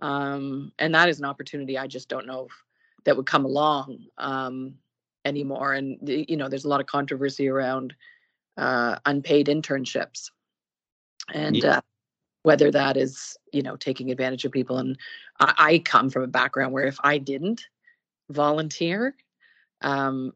[0.00, 2.52] um and that is an opportunity I just don't know if,
[3.04, 4.74] that would come along um
[5.24, 7.92] anymore and you know there's a lot of controversy around
[8.56, 10.30] uh unpaid internships
[11.32, 11.78] and yeah.
[11.78, 11.80] uh
[12.44, 14.96] whether that is you know taking advantage of people and
[15.40, 17.66] I, I come from a background where if I didn't
[18.30, 19.14] volunteer
[19.80, 20.32] um,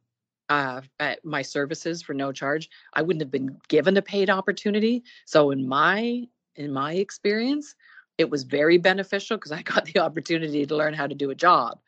[0.48, 5.02] uh, at my services for no charge, I wouldn't have been given a paid opportunity.
[5.26, 7.74] So in my in my experience,
[8.16, 11.34] it was very beneficial because I got the opportunity to learn how to do a
[11.34, 11.80] job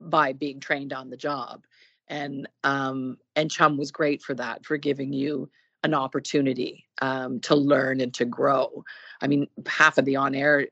[0.00, 1.64] by being trained on the job.
[2.08, 5.50] And um, and Chum was great for that, for giving you
[5.82, 8.84] an opportunity um, to learn and to grow.
[9.20, 10.66] I mean, half of the on-air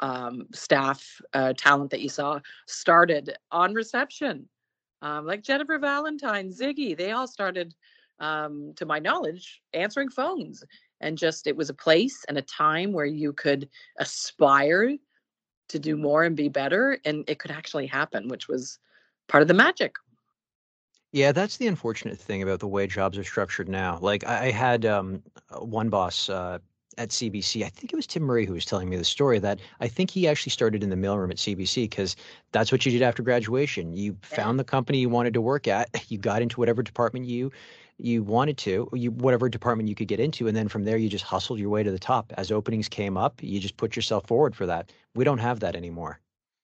[0.00, 4.48] um, staff uh, talent that you saw started on reception,
[5.02, 6.96] um, like Jennifer Valentyne, Ziggy.
[6.96, 7.74] They all started,
[8.18, 10.64] um, to my knowledge, answering phones,
[11.00, 14.96] and just it was a place and a time where you could aspire
[15.68, 18.78] to do more and be better, and it could actually happen, which was
[19.28, 19.94] part of the magic.
[21.12, 23.98] Yeah, that's the unfortunate thing about the way jobs are structured now.
[24.00, 25.22] Like I had um,
[25.58, 26.58] one boss uh,
[26.98, 27.64] at CBC.
[27.64, 30.10] I think it was Tim Murray who was telling me the story that I think
[30.10, 32.16] he actually started in the mailroom at CBC because
[32.52, 33.92] that's what you did after graduation.
[33.92, 37.50] You found the company you wanted to work at, you got into whatever department you
[38.02, 41.08] you wanted to, you whatever department you could get into, and then from there you
[41.08, 42.32] just hustled your way to the top.
[42.38, 44.90] As openings came up, you just put yourself forward for that.
[45.14, 46.18] We don't have that anymore.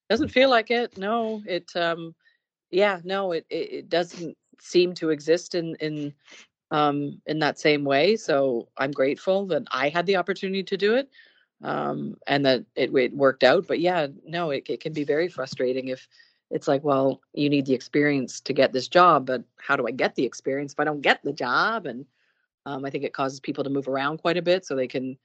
[0.09, 0.97] Doesn't feel like it.
[0.97, 1.71] No, it.
[1.77, 2.15] um
[2.71, 6.15] Yeah, no, it it, it doesn't seem to exist in in
[6.71, 8.17] um, in that same way.
[8.17, 11.09] So I'm grateful that I had the opportunity to do it
[11.63, 13.67] um, and that it, it, worked out.
[13.67, 16.09] But yeah, no, it, it can be very frustrating if
[16.51, 19.91] it's like, well, you need the experience to get this job, but how do I
[19.91, 21.87] get the experience if I don't get the job?
[21.87, 22.05] And
[22.67, 25.17] um, I think it causes people to move around quite a bit so they can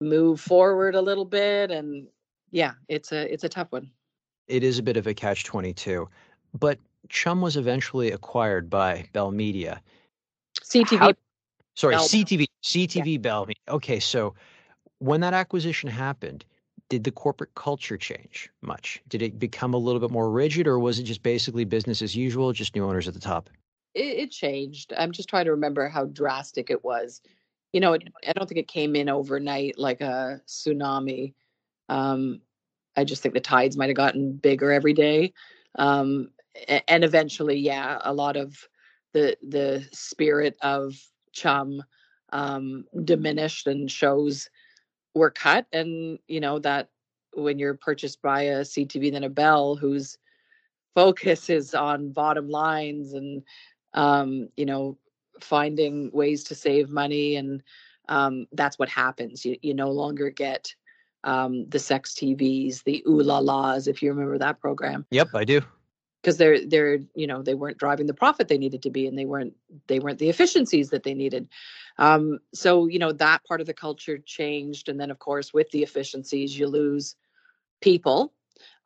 [0.00, 1.70] move forward a little bit.
[1.70, 2.06] And
[2.50, 3.90] yeah, it's a it's a tough one.
[4.48, 6.08] It is a bit of a catch twenty two,
[6.54, 9.80] but Chum was eventually acquired by Bell Media.
[10.68, 10.98] CTV.
[10.98, 11.12] How,
[11.74, 12.04] sorry, Bell.
[12.04, 12.46] CTV.
[12.62, 13.18] CTV yeah.
[13.18, 13.46] Bell.
[13.68, 14.34] Okay, so
[14.98, 16.44] when that acquisition happened,
[16.88, 19.02] did the corporate culture change much?
[19.08, 22.14] Did it become a little bit more rigid, or was it just basically business as
[22.14, 23.50] usual, just new owners at the top?
[23.94, 24.92] It, it changed.
[24.96, 27.20] I'm just trying to remember how drastic it was.
[27.72, 31.34] You know, it, I don't think it came in overnight like a tsunami.
[31.88, 32.40] Um,
[32.96, 35.34] I just think the tides might have gotten bigger every day.
[35.76, 36.30] Um,
[36.88, 38.66] and eventually, yeah, a lot of
[39.12, 40.94] the the spirit of
[41.32, 41.82] chum
[42.32, 44.48] um, diminished and shows
[45.14, 46.90] were cut and you know that
[47.34, 50.18] when you're purchased by a ctv then a bell whose
[50.94, 53.42] focus is on bottom lines and
[53.94, 54.96] um, you know
[55.40, 57.62] finding ways to save money and
[58.08, 59.44] um, that's what happens.
[59.44, 60.74] You, you no longer get
[61.24, 65.06] um, the sex tvs the ooh la la's if you remember that program.
[65.10, 65.60] Yep i do
[66.26, 69.16] because they're they're you know they weren't driving the profit they needed to be and
[69.16, 69.54] they weren't
[69.86, 71.48] they weren't the efficiencies that they needed.
[71.98, 75.70] Um, so you know that part of the culture changed and then of course with
[75.70, 77.14] the efficiencies you lose
[77.80, 78.32] people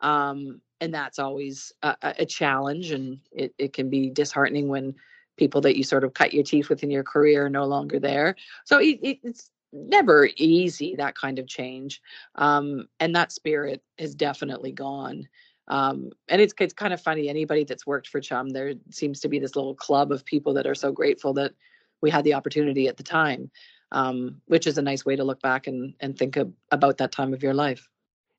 [0.03, 4.95] um, and that's always a, a, challenge and it, it can be disheartening when
[5.39, 7.99] people that you sort of cut your teeth with in your career are no longer
[7.99, 8.37] there.
[8.65, 12.03] So it, it, it's never easy that kind of change
[12.35, 15.29] um, and that spirit is definitely gone
[15.71, 17.29] um, and it's it's kind of funny.
[17.29, 20.67] Anybody that's worked for Chum, there seems to be this little club of people that
[20.67, 21.53] are so grateful that
[22.03, 23.51] we had the opportunity at the time,
[23.93, 27.13] um, which is a nice way to look back and and think of, about that
[27.13, 27.89] time of your life.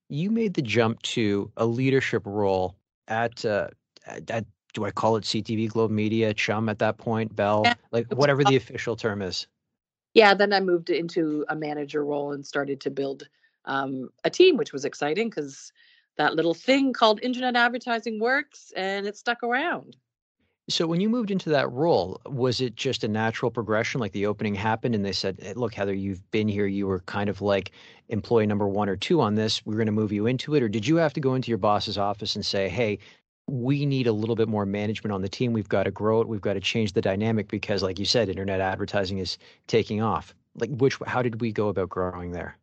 [0.10, 2.76] You made the jump to a leadership role
[3.08, 3.70] at uh,
[4.06, 7.76] at, do I call it CTV Globe Media Chum at that point, Bell, yeah.
[7.94, 9.48] like whatever the official term is.
[10.14, 13.24] Yeah, then I moved into a manager role and started to build
[13.64, 15.72] um, a team, which was exciting because
[16.18, 19.96] that little thing called internet advertising works and it stuck around.
[20.70, 24.00] So when you moved into that role, was it just a natural progression?
[24.00, 26.68] Like the opening happened and they said, hey, look, Heather, you've been here.
[26.68, 27.72] You were kind of like
[28.10, 29.66] employee number one or two on this.
[29.66, 30.64] We're going to move you into it.
[30.64, 33.00] Or did you have to go into your boss's office and say, hey,
[33.48, 35.52] we need a little bit more management on the team.
[35.52, 36.28] We've got to grow it.
[36.28, 40.34] We've got to change the dynamic because, like you said, internet advertising is taking off.
[40.56, 42.58] Like, which, how did we go about growing there?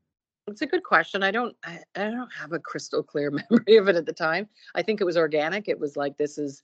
[0.50, 1.22] It's a good question.
[1.22, 4.48] I don't, I, I don't have a crystal clear memory of it at the time.
[4.74, 5.68] I think it was organic.
[5.68, 6.62] It was like this is,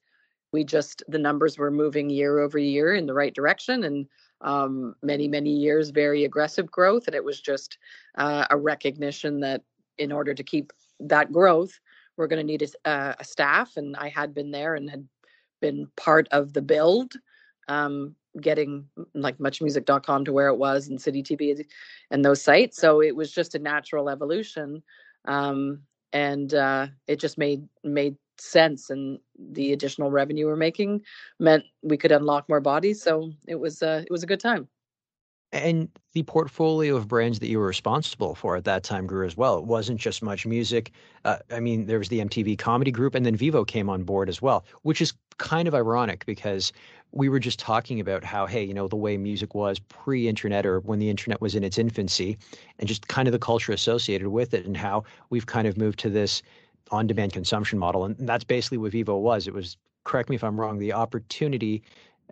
[0.52, 4.06] we just the numbers were moving year over year in the right direction, and
[4.40, 7.76] um, many many years very aggressive growth, and it was just
[8.16, 9.62] uh, a recognition that
[9.98, 11.80] in order to keep that growth,
[12.16, 13.76] we're going to need a, a, staff.
[13.76, 15.06] And I had been there and had
[15.60, 17.14] been part of the build,
[17.68, 21.64] um, getting like muchmusic.com to where it was and City TV
[22.10, 22.78] and those sites.
[22.78, 24.82] So it was just a natural evolution.
[25.26, 31.00] Um, and uh, it just made made sense and the additional revenue we're making
[31.38, 34.68] meant we could unlock more bodies so it was uh, it was a good time
[35.54, 39.36] and the portfolio of brands that you were responsible for at that time grew as
[39.36, 39.56] well.
[39.56, 40.90] It wasn't just much music.
[41.24, 44.28] Uh, I mean, there was the MTV comedy group, and then Vevo came on board
[44.28, 46.72] as well, which is kind of ironic because
[47.14, 50.66] we were just talking about how, hey, you know, the way music was pre internet
[50.66, 52.36] or when the internet was in its infancy,
[52.78, 55.98] and just kind of the culture associated with it, and how we've kind of moved
[56.00, 56.42] to this
[56.90, 58.04] on demand consumption model.
[58.04, 59.46] And that's basically what Vevo was.
[59.46, 61.82] It was, correct me if I'm wrong, the opportunity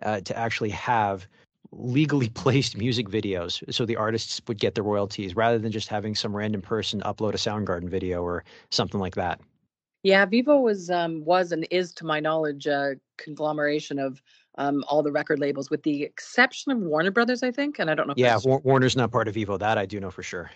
[0.01, 1.27] uh, to actually have
[1.71, 6.13] legally placed music videos so the artists would get the royalties rather than just having
[6.13, 9.39] some random person upload a Soundgarden video or something like that.
[10.03, 14.21] Yeah, Vevo was um, was and is, to my knowledge, a conglomeration of
[14.57, 17.79] um, all the record labels, with the exception of Warner Brothers, I think.
[17.79, 18.13] And I don't know.
[18.17, 19.57] yeah, Warner's not part of Vevo.
[19.59, 20.51] That I do know for sure.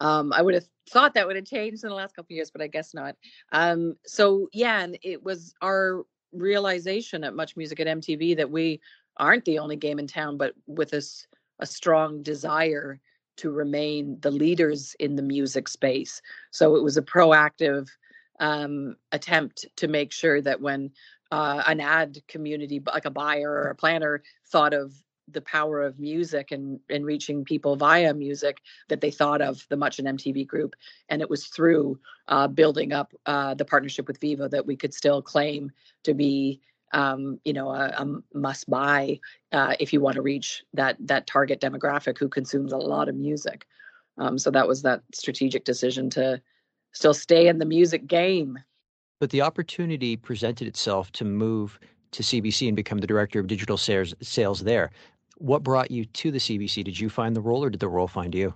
[0.00, 2.50] Um, I would have thought that would have changed in the last couple of years,
[2.50, 3.16] but I guess not.
[3.52, 8.80] Um, so yeah, and it was our realization at Much Music at MTV that we
[9.18, 11.02] aren't the only game in town, but with a,
[11.58, 13.00] a strong desire
[13.36, 16.20] to remain the leaders in the music space.
[16.50, 17.88] So it was a proactive
[18.38, 20.90] um, attempt to make sure that when
[21.30, 24.92] uh, an ad community, like a buyer or a planner, thought of
[25.32, 29.76] the power of music and, and reaching people via music that they thought of the
[29.76, 30.74] Much and MTV group.
[31.08, 34.92] And it was through uh, building up uh, the partnership with Vevo that we could
[34.92, 35.70] still claim
[36.04, 36.60] to be
[36.92, 39.20] um, you know, a, a must buy
[39.52, 43.14] uh, if you want to reach that that target demographic who consumes a lot of
[43.14, 43.66] music.
[44.18, 46.42] Um, so that was that strategic decision to
[46.92, 48.58] still stay in the music game.
[49.20, 51.78] But the opportunity presented itself to move
[52.12, 54.90] to CBC and become the director of digital sales, sales there.
[55.36, 56.82] What brought you to the CBC?
[56.84, 58.52] Did you find the role, or did the role find you?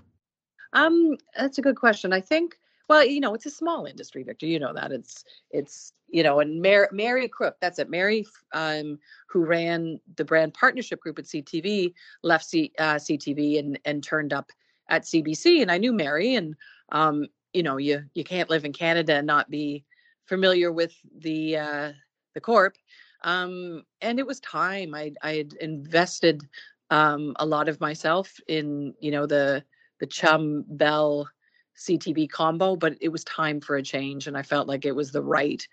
[0.72, 2.12] Um, that's a good question.
[2.12, 4.46] I think well, you know, it's a small industry, Victor.
[4.46, 7.88] You know that it's it's you know, and Mary, Mary Crook, that's it.
[7.88, 8.98] Mary, um,
[9.28, 14.32] who ran the brand partnership group at CTV, left C, uh, CTV and and turned
[14.32, 14.50] up
[14.88, 15.62] at CBC.
[15.62, 16.54] And I knew Mary, and
[16.90, 19.84] um, you know, you you can't live in Canada and not be
[20.26, 21.92] familiar with the uh,
[22.34, 22.76] the corp.
[23.22, 24.94] Um, and it was time.
[24.94, 26.42] I I had invested
[26.90, 29.64] um, a lot of myself in you know the
[30.00, 31.28] the Chum Bell
[31.76, 34.26] CTV combo, but it was time for a change.
[34.26, 35.66] And I felt like it was the right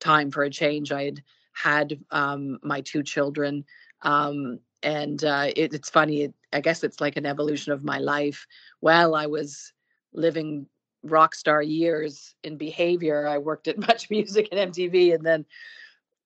[0.00, 0.92] time for a change.
[0.92, 3.64] I had had um, my two children.
[4.02, 7.98] Um, and uh, it, it's funny, it, I guess it's like an evolution of my
[7.98, 8.46] life.
[8.80, 9.72] While I was
[10.12, 10.66] living
[11.04, 15.14] rock star years in behavior, I worked at Much Music and MTV.
[15.14, 15.44] And then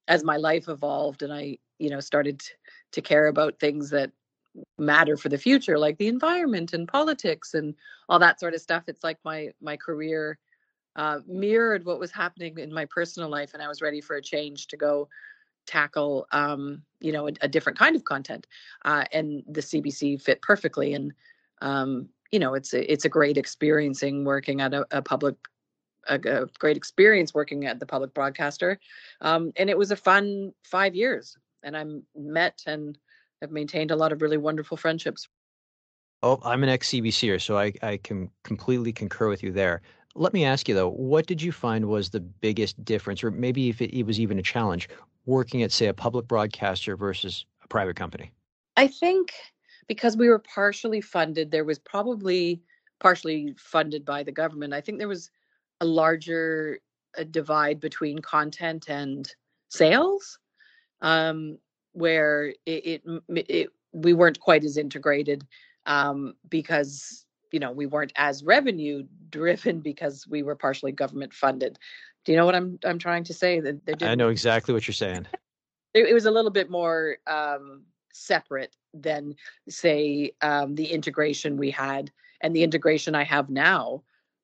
[0.07, 2.43] as my life evolved and I, you know, started
[2.93, 4.11] to care about things that
[4.79, 7.75] matter for the future like the environment and politics and
[8.09, 10.38] all that sort of stuff it's like my my career
[10.97, 14.23] uh, mirrored what was happening in my personal life and i was ready for a
[14.23, 15.09] change to go
[15.67, 18.47] tackle um, you know a, a, different kind of content
[18.85, 21.12] uh, and the cbc fit perfectly and
[21.61, 25.37] um, you know it's a, it's a great experiencing working at a, a public
[26.09, 28.79] a, a, great experience working at the public broadcaster
[29.21, 32.99] um, and it was a fun five years and i met and
[33.41, 35.29] have maintained a lot of really wonderful friendships.
[36.23, 39.83] Oh, I'm an ex CBCer, so I, I can completely concur with you there.
[40.14, 43.69] Let me ask you though, what did you find was the biggest difference, or maybe
[43.69, 44.88] if it, it was even a challenge,
[45.27, 48.33] working at, say, a public broadcaster versus a private company?
[48.77, 49.33] I think
[49.88, 52.62] because we were partially funded, there was probably
[53.01, 54.74] partially funded by the government.
[54.74, 55.31] I think there was
[55.81, 56.81] a larger
[57.16, 59.33] a divide between content and
[59.68, 60.38] sales.
[61.01, 61.59] Um,
[61.92, 65.47] where it, it, it we weren't quite as integrated
[65.86, 71.78] um, because you know we weren't as revenue driven because we were partially government funded.
[72.24, 73.61] Do you know what I'm I'm trying to say?
[73.61, 75.26] That I know exactly what you're saying.
[75.95, 77.82] It, it was a little bit more um,
[78.19, 79.35] separate than
[79.69, 82.11] say um, the integration we had
[82.41, 84.03] and the integration I have now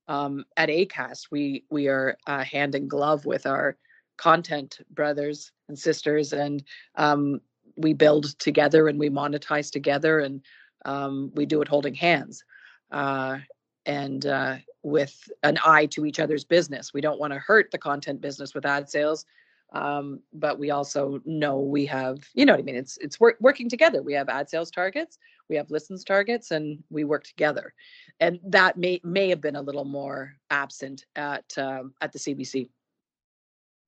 [0.08, 1.28] um, at ACAST.
[1.30, 3.76] We we are uh, hand in glove with our
[4.16, 6.62] content brothers and sisters, and
[6.96, 7.40] um,
[7.76, 10.42] we build together and we monetize together, and
[10.84, 12.44] um, we do it holding hands.
[12.90, 13.38] Uh,
[13.86, 16.94] and uh, with an eye to each other's business.
[16.94, 19.24] We don't want to hurt the content business with ad sales,
[19.72, 22.76] um, but we also know we have, you know what I mean?
[22.76, 24.02] It's it's work, working together.
[24.02, 27.74] We have ad sales targets, we have listens targets, and we work together.
[28.20, 32.68] And that may may have been a little more absent at um, at the CBC.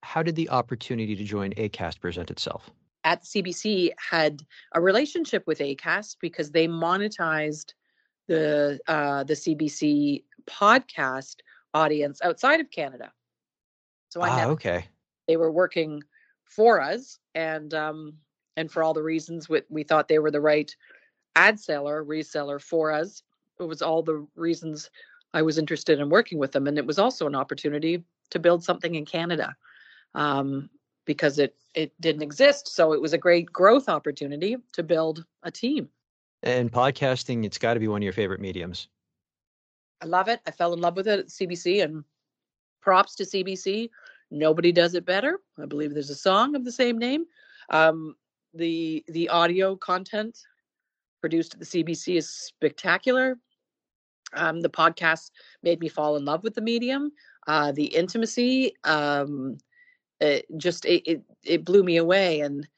[0.03, 2.71] How did the opportunity to join ACAST present itself?
[3.05, 7.75] At the CBC, had a relationship with ACAST because they monetized
[8.27, 11.37] the uh, the CBC podcast
[11.75, 13.13] audience outside of Canada.
[14.09, 14.87] So I ah, okay.
[15.27, 16.03] They were working
[16.45, 18.15] for us, and um,
[18.57, 20.75] and for all the reasons we, we thought they were the right
[21.35, 23.23] ad seller reseller for us.
[23.59, 24.91] It was all the reasons
[25.35, 28.65] I was interested in working with them, and it was also an opportunity to build
[28.65, 29.57] something in Canada
[30.15, 30.71] um,
[31.05, 32.69] because it it didn't exist.
[32.69, 35.89] So it was a great growth opportunity to build a team.
[36.43, 38.89] And podcasting, it's got to be one of your favorite mediums.
[40.01, 40.41] I love it.
[40.47, 42.05] I fell in love with it at CBC and
[42.81, 43.91] props to CBC.
[44.31, 45.39] Nobody does it better.
[45.61, 47.25] I believe there's a song of the same name.
[47.71, 48.17] Um,
[48.55, 50.39] the the audio content
[51.21, 53.39] produced at the CBC is spectacular.
[54.33, 55.31] Um, the podcast
[55.63, 57.13] made me fall in love with the medium.
[57.47, 59.57] Uh, the intimacy, um,
[60.21, 62.41] it just it, it it blew me away.
[62.41, 62.69] And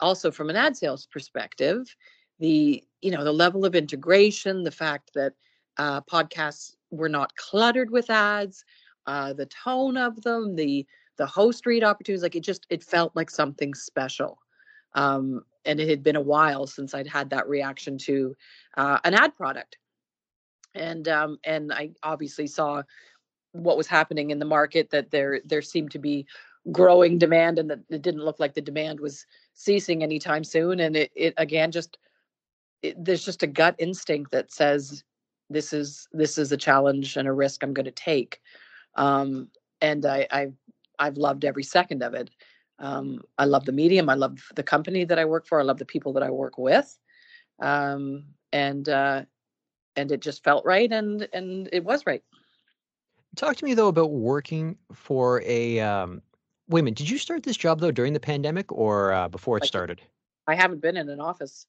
[0.00, 1.94] also from an ad sales perspective,
[2.38, 5.32] the you know the level of integration the fact that
[5.78, 8.64] uh, podcasts were not cluttered with ads
[9.08, 10.86] uh, the tone of them the
[11.16, 14.38] the host read opportunities like it just it felt like something special.
[14.94, 18.36] Um, and it had been a while since i'd had that reaction to
[18.76, 19.78] uh, an ad product.
[20.74, 22.82] And um, and i obviously saw
[23.52, 26.26] what was happening in the market that there there seemed to be
[26.70, 30.80] growing demand and that it didn't look like the demand was ceasing anytime soon.
[30.80, 31.96] And it, it again just
[32.82, 35.02] it, there's just a gut instinct that says
[35.50, 38.40] this is this is a challenge and a risk I'm going to take,
[38.98, 39.48] um,
[39.80, 40.48] and I, I
[40.98, 42.28] I've loved every second of it.
[42.80, 44.08] Um, I love the medium.
[44.08, 45.58] I love the company that I work for.
[45.58, 46.98] I love the people that I work with,
[47.60, 49.22] um, and uh,
[49.96, 52.22] and it just felt right, and and it was right.
[53.36, 55.80] Talk to me though about working for a.
[55.80, 56.20] Um,
[56.68, 56.98] wait a minute.
[56.98, 60.02] Did you start this job though during the pandemic or uh, before it started?
[60.46, 61.66] I haven't been in an office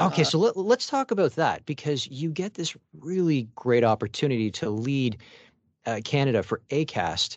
[0.00, 4.50] Okay, uh, so let, let's talk about that because you get this really great opportunity
[4.52, 5.18] to lead
[5.86, 7.36] uh, Canada for ACAST,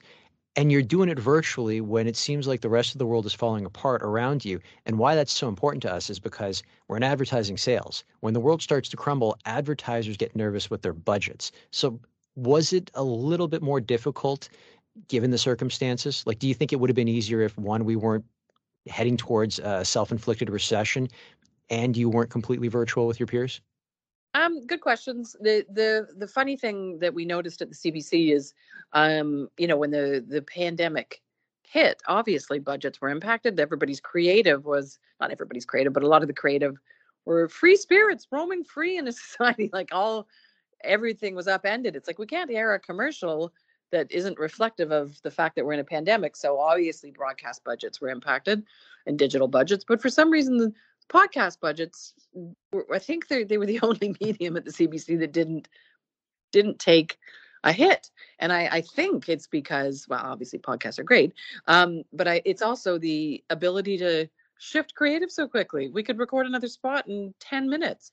[0.55, 3.33] and you're doing it virtually when it seems like the rest of the world is
[3.33, 4.59] falling apart around you.
[4.85, 8.03] And why that's so important to us is because we're in advertising sales.
[8.21, 11.51] When the world starts to crumble, advertisers get nervous with their budgets.
[11.71, 11.99] So,
[12.35, 14.49] was it a little bit more difficult
[15.07, 16.23] given the circumstances?
[16.25, 18.25] Like, do you think it would have been easier if one, we weren't
[18.87, 21.07] heading towards a self-inflicted recession
[21.69, 23.61] and you weren't completely virtual with your peers?
[24.35, 25.33] Um, good questions.
[25.39, 28.53] The the the funny thing that we noticed at the CBC is,
[28.91, 31.21] um, you know, when the the pandemic
[31.63, 33.57] hit, obviously budgets were impacted.
[33.57, 36.75] Everybody's creative was not everybody's creative, but a lot of the creative
[37.23, 39.69] were free spirits roaming free in a society.
[39.71, 40.27] Like all
[40.83, 41.95] everything was upended.
[41.95, 43.53] It's like we can't air a commercial
[43.91, 46.35] that isn't reflective of the fact that we're in a pandemic.
[46.35, 48.63] So obviously broadcast budgets were impacted
[49.05, 50.73] and digital budgets, but for some reason
[51.09, 52.13] podcast budgets
[52.93, 55.67] i think they they were the only medium at the cbc that didn't
[56.51, 57.17] didn't take
[57.63, 58.11] a hit.
[58.39, 61.33] And i i think it's because well obviously podcasts are great
[61.67, 65.89] um but i it's also the ability to shift creative so quickly.
[65.89, 68.11] We could record another spot in 10 minutes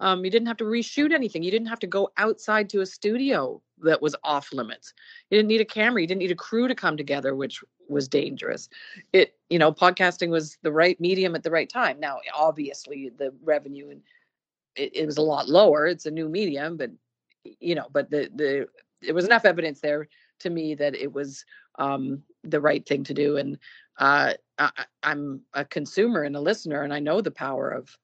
[0.00, 1.42] um, you didn't have to reshoot anything.
[1.42, 4.92] You didn't have to go outside to a studio that was off limits.
[5.30, 6.00] You didn't need a camera.
[6.00, 8.68] You didn't need a crew to come together, which was dangerous.
[9.12, 12.00] It, you know, podcasting was the right medium at the right time.
[12.00, 14.02] Now, obviously, the revenue and
[14.76, 15.86] it, it was a lot lower.
[15.86, 16.90] It's a new medium, but
[17.60, 18.66] you know, but the the
[19.02, 20.08] it was enough evidence there
[20.40, 21.44] to me that it was
[21.78, 23.36] um, the right thing to do.
[23.36, 23.58] And
[23.98, 24.70] uh, I,
[25.02, 27.96] I'm a consumer and a listener, and I know the power of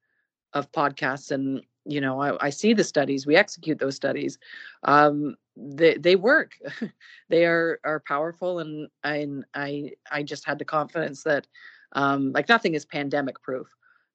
[0.52, 4.38] of podcasts and you know I, I, see the studies we execute those studies
[4.84, 6.52] um, they they work.
[7.28, 11.46] They are are powerful and i i i just had the confidence that
[11.92, 13.68] um, like nothing is pandemic proof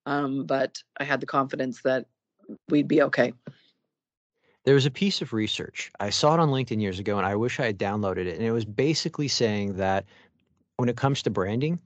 [0.05, 2.05] um, but i had the confidence that
[2.69, 3.33] we'd be okay.
[4.65, 7.35] There was a piece of research i saw it on linkedin years ago and i
[7.35, 10.05] wish i had downloaded it and it was basically saying that
[10.77, 11.79] when it comes to branding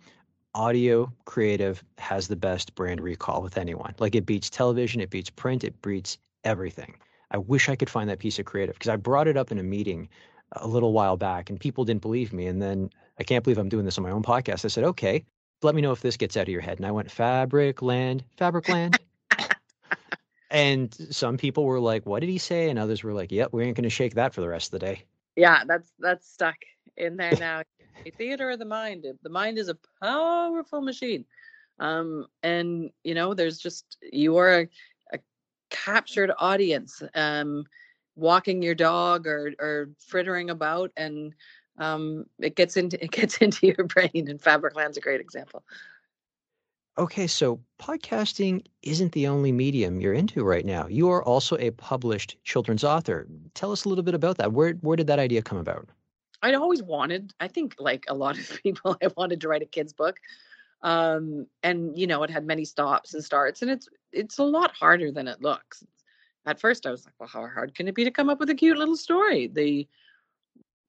[0.56, 3.94] audio creative has the best brand recall with anyone.
[4.00, 6.96] Like it beats television, it beats print, it beats everything.
[7.32, 9.60] I wish I could find that piece of creative because I brought it up in
[9.60, 10.10] a meeting
[10.54, 12.48] a little while back and people didn't believe me.
[12.48, 12.90] And then
[13.20, 14.66] I can't believe I'm doing this on my own podcast.
[14.66, 15.24] I said, okay,
[15.62, 16.78] let me know if this gets out of your head.
[16.78, 19.00] And I went, fabric land, fabric land.
[20.50, 22.70] and some people were like, what did he say?
[22.70, 24.80] And others were like, yep, we ain't going to shake that for the rest of
[24.80, 25.04] the day.
[25.36, 26.56] Yeah, that's that's stuck
[27.00, 27.64] in there now.
[28.06, 29.06] a theater of the mind.
[29.24, 31.26] The mind is a powerful machine.
[31.80, 34.70] Um, and you know, there's just you are a,
[35.14, 35.20] a
[35.70, 37.66] captured audience, um,
[38.16, 41.34] walking your dog or or frittering about and
[41.78, 45.64] um, it gets into it gets into your brain and Fabricland's a great example.
[46.98, 50.86] Okay, so podcasting isn't the only medium you're into right now.
[50.88, 53.26] You are also a published children's author.
[53.54, 54.52] Tell us a little bit about that.
[54.52, 55.88] Where where did that idea come about?
[56.42, 59.66] I'd always wanted, I think like a lot of people, I wanted to write a
[59.66, 60.18] kids book.
[60.82, 64.72] Um, and you know, it had many stops and starts and it's it's a lot
[64.74, 65.84] harder than it looks.
[66.46, 68.50] At first I was like, well, how hard can it be to come up with
[68.50, 69.48] a cute little story?
[69.48, 69.88] The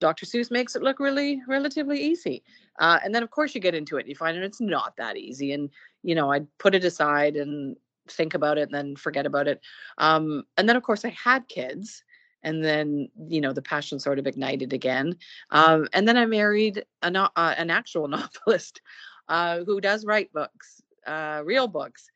[0.01, 0.25] Dr.
[0.25, 2.43] Seuss makes it look really relatively easy.
[2.79, 4.97] Uh, and then, of course, you get into it and you find that it's not
[4.97, 5.53] that easy.
[5.53, 5.69] And,
[6.03, 7.77] you know, I'd put it aside and
[8.09, 9.61] think about it and then forget about it.
[9.99, 12.03] Um, and then, of course, I had kids.
[12.43, 15.15] And then, you know, the passion sort of ignited again.
[15.51, 18.81] Um, and then I married a no- uh, an actual novelist
[19.29, 22.09] uh, who does write books, uh, real books.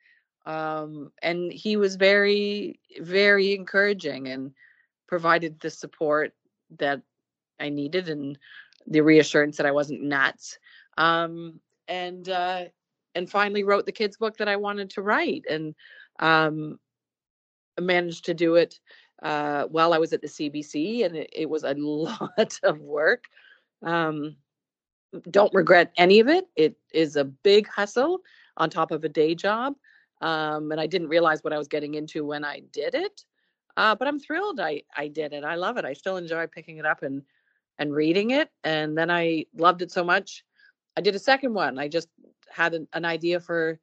[0.45, 4.51] Um, and he was very, very encouraging and
[5.07, 6.33] provided the support
[6.77, 7.01] that
[7.59, 8.37] I needed and
[8.87, 10.59] the reassurance that I wasn't nuts.
[10.97, 12.65] Um, and uh,
[13.15, 15.73] and finally wrote the kids book that I wanted to write and
[16.19, 16.79] um,
[17.79, 18.79] managed to do it
[19.23, 23.25] uh, while I was at the CBC and it, it was a lot of work.
[23.83, 24.35] Um,
[25.31, 26.45] don't regret any of it.
[26.55, 28.19] It is a big hustle
[28.57, 29.75] on top of a day job.
[30.21, 33.21] Um, and I didn't realize what I was getting into when I did it.
[33.77, 35.43] Uh, but I'm thrilled I, I did it.
[35.43, 35.85] I love it.
[35.85, 37.21] I still enjoy picking it up and
[37.77, 38.49] and reading it.
[38.63, 40.43] And then I loved it so much.
[40.97, 41.77] I did a second one.
[41.77, 42.07] I just
[42.49, 43.79] had an, an idea for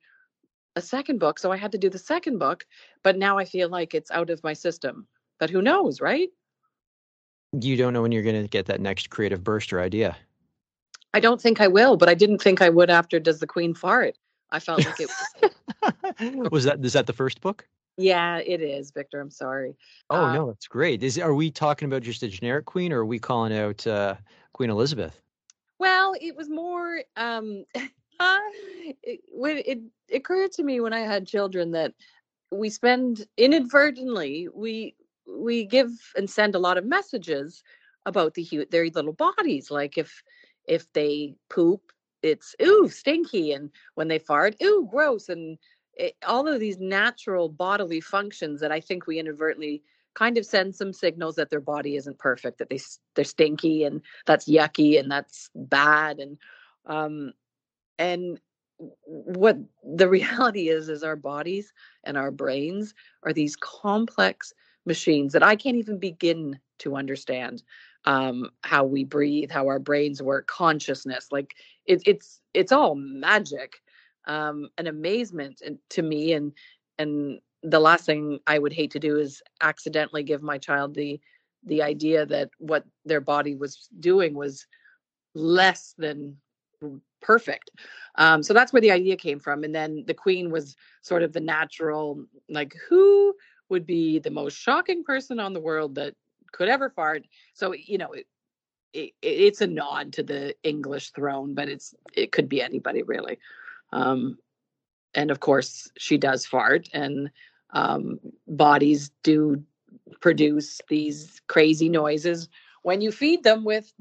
[0.77, 1.39] a second book.
[1.39, 2.65] So I had to do the second book.
[3.03, 5.07] But now I feel like it's out of my system.
[5.43, 6.29] But who knows, right?
[7.61, 10.17] You don't know when you're going to get that next creative burst or idea.
[11.15, 13.75] I don't think I will, but I didn't think I would after Does the Queen
[13.75, 14.17] Fart?
[14.53, 15.11] I felt like it
[15.83, 16.49] was.
[16.53, 17.67] was that is that the first book?
[17.97, 19.21] Yeah, it is, Victor.
[19.21, 19.75] I'm sorry.
[20.11, 21.03] Oh uh, no, that's great.
[21.03, 24.15] Is are we talking about just a generic queen, or are we calling out uh,
[24.53, 25.21] Queen Elizabeth?
[25.81, 27.03] Well, it was more.
[27.17, 28.39] Um, uh,
[29.03, 29.81] it, when it
[30.15, 31.95] occurred to me when I had children that
[32.53, 34.95] we spend inadvertently we
[35.27, 37.63] we give and send a lot of messages
[38.07, 39.71] about the their little bodies.
[39.71, 40.23] Like if
[40.67, 41.81] if they poop,
[42.23, 45.59] it's ooh stinky, and when they fart, ooh gross, and
[45.95, 49.83] it, all of these natural bodily functions that I think we inadvertently
[50.15, 52.81] kind of send some signals that their body isn't perfect, that they
[53.15, 56.39] they're stinky and that's yucky and that's bad and
[56.87, 57.33] um
[57.99, 58.41] and
[59.05, 59.57] what
[59.97, 61.73] the reality is is our bodies
[62.05, 64.53] and our brains are these complex
[64.87, 67.63] machines that I can't even begin to understand
[68.05, 71.55] um how we breathe how our brains work consciousness like
[71.87, 73.75] it, it's it's all magic
[74.27, 76.53] um, an amazement to me and
[76.99, 81.21] and the last thing I would hate to do is accidentally give my child the
[81.65, 84.67] the idea that what their body was doing was
[85.35, 86.37] less than
[87.21, 87.71] perfect.
[88.17, 89.63] Um, so that's where the idea came from.
[89.63, 93.35] And then the queen was sort of the natural, like who
[93.73, 96.15] would be the most shocking person on the world that
[96.53, 97.25] could ever fart.
[97.55, 98.27] So you know, it,
[98.93, 103.39] it, it's a nod to the English throne, but it's it could be anybody really.
[103.91, 104.39] Um,
[105.15, 107.31] and of course, she does fart, and
[107.71, 109.65] um, bodies do
[110.21, 112.49] produce these crazy noises
[112.83, 113.93] when you feed them with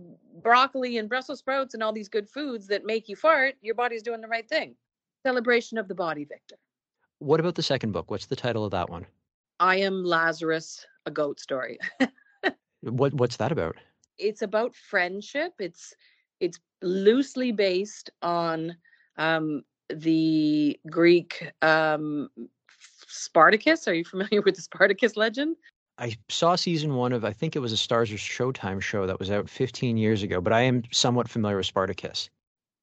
[0.42, 3.56] broccoli and Brussels sprouts and all these good foods that make you fart.
[3.62, 4.76] Your body's doing the right thing.
[5.24, 6.56] Celebration of the body, Victor.
[7.20, 8.10] What about the second book?
[8.10, 9.06] What's the title of that one?
[9.62, 11.78] I am Lazarus, a goat story.
[12.82, 13.76] what What's that about?
[14.18, 15.54] It's about friendship.
[15.60, 15.94] It's
[16.40, 18.76] it's loosely based on
[19.18, 22.30] um, the Greek um,
[23.08, 23.88] Spartacus.
[23.88, 25.58] Are you familiar with the Spartacus legend?
[26.00, 29.20] I saw season one of, I think it was a Starz or Showtime show that
[29.20, 32.32] was out 15 years ago, but I am somewhat familiar with Spartacus.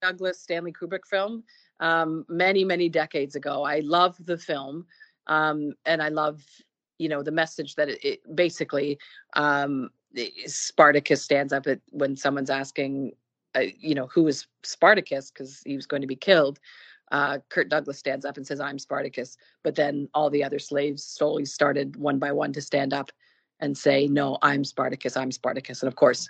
[0.01, 1.43] Douglas Stanley Kubrick film,
[1.81, 3.63] um, many, many decades ago.
[3.63, 4.85] I love the film,
[5.27, 6.45] um, and I love,
[6.99, 8.99] you know, the message that it, it basically
[9.35, 9.89] um,
[10.45, 13.13] Spartacus stands up at when someone's asking,
[13.55, 16.59] uh, you know, who is Spartacus because he was going to be killed
[17.11, 19.37] uh, Kirk Douglas stands up and says, I'm Spartacus.
[19.63, 23.11] But then all the other slaves slowly started one by one to stand up
[23.59, 25.81] and say, No, I'm Spartacus, I'm Spartacus.
[25.81, 26.29] And of course,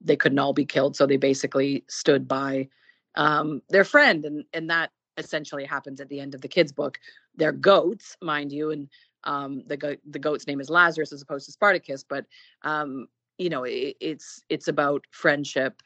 [0.00, 2.68] they couldn't all be killed, so they basically stood by
[3.14, 6.98] um, their friend, and and that essentially happens at the end of the kids' book.
[7.34, 8.88] They're goats, mind you, and
[9.26, 12.24] um, the go- the goat's name is Lazarus as opposed to Spartacus, but
[12.62, 13.08] um,
[13.38, 15.82] you know it, it's it's about friendship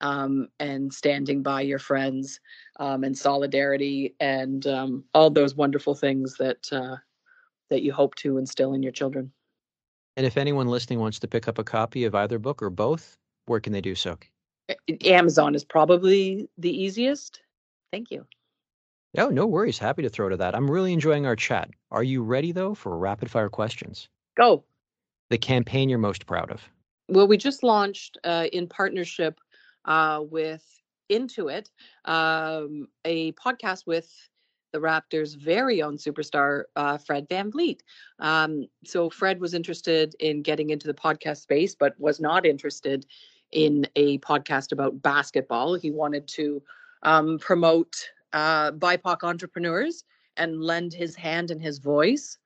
[0.00, 2.40] um, and standing by your friends
[2.80, 6.96] um, and solidarity and um, all those wonderful things that uh,
[7.70, 9.32] that you hope to instill in your children.
[10.16, 13.18] And if anyone listening wants to pick up a copy of either book or both,
[13.46, 14.18] where can they do so?
[15.04, 17.40] Amazon is probably the easiest.
[17.92, 18.26] Thank you.
[19.18, 19.78] Oh, no worries.
[19.78, 20.54] Happy to throw to that.
[20.54, 21.70] I'm really enjoying our chat.
[21.90, 24.08] Are you ready, though, for rapid fire questions?
[24.36, 24.64] Go.
[25.30, 26.62] The campaign you're most proud of?
[27.08, 29.40] Well, we just launched uh, in partnership
[29.84, 30.64] uh, with
[31.10, 31.68] Intuit
[32.04, 34.12] um, a podcast with
[34.72, 37.80] the Raptors' very own superstar, uh, Fred VanVleet.
[38.18, 43.06] Um, so, Fred was interested in getting into the podcast space, but was not interested
[43.52, 45.74] in a podcast about basketball.
[45.74, 46.62] He wanted to
[47.04, 47.94] um, promote
[48.36, 50.04] uh, BIPOC entrepreneurs
[50.36, 52.36] and lend his hand and his voice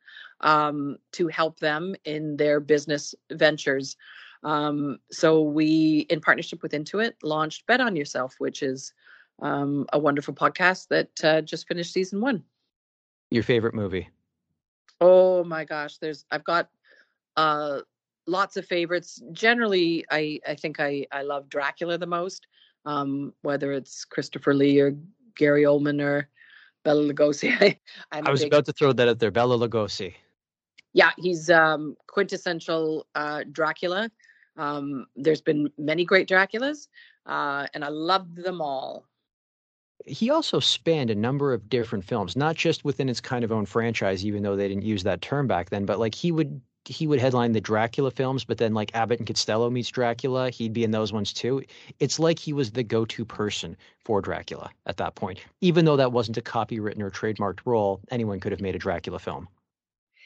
[0.41, 3.97] um, to help them in their business ventures.
[4.45, 8.93] Um, so we, in partnership with Intuit, launched Bet on Yourself, which is
[9.43, 12.45] um, a wonderful podcast that uh, just finished season one.
[13.32, 14.09] Your favorite movie?
[15.01, 16.68] Oh my gosh, there's I've got
[17.36, 17.80] uh,
[18.26, 19.20] lots of favorites.
[19.32, 22.47] Generally, I I think I I love Dracula the most.
[22.86, 24.97] Um, whether it's Christopher Lee or
[25.41, 26.28] Gary Oldman or
[26.84, 27.51] Bela Lugosi.
[28.12, 30.12] I, I was big, about to throw that out there, Bela Lugosi.
[30.93, 34.11] Yeah, he's um, quintessential uh, Dracula.
[34.59, 36.88] Um, there's been many great Draculas,
[37.24, 39.07] uh, and I loved them all.
[40.05, 43.64] He also spanned a number of different films, not just within its kind of own
[43.64, 46.61] franchise, even though they didn't use that term back then, but like he would
[46.91, 50.72] he would headline the Dracula films, but then like Abbott and Costello meets Dracula, he'd
[50.72, 51.62] be in those ones too.
[52.01, 55.38] It's like he was the go-to person for Dracula at that point.
[55.61, 59.20] Even though that wasn't a copywritten or trademarked role, anyone could have made a Dracula
[59.20, 59.47] film.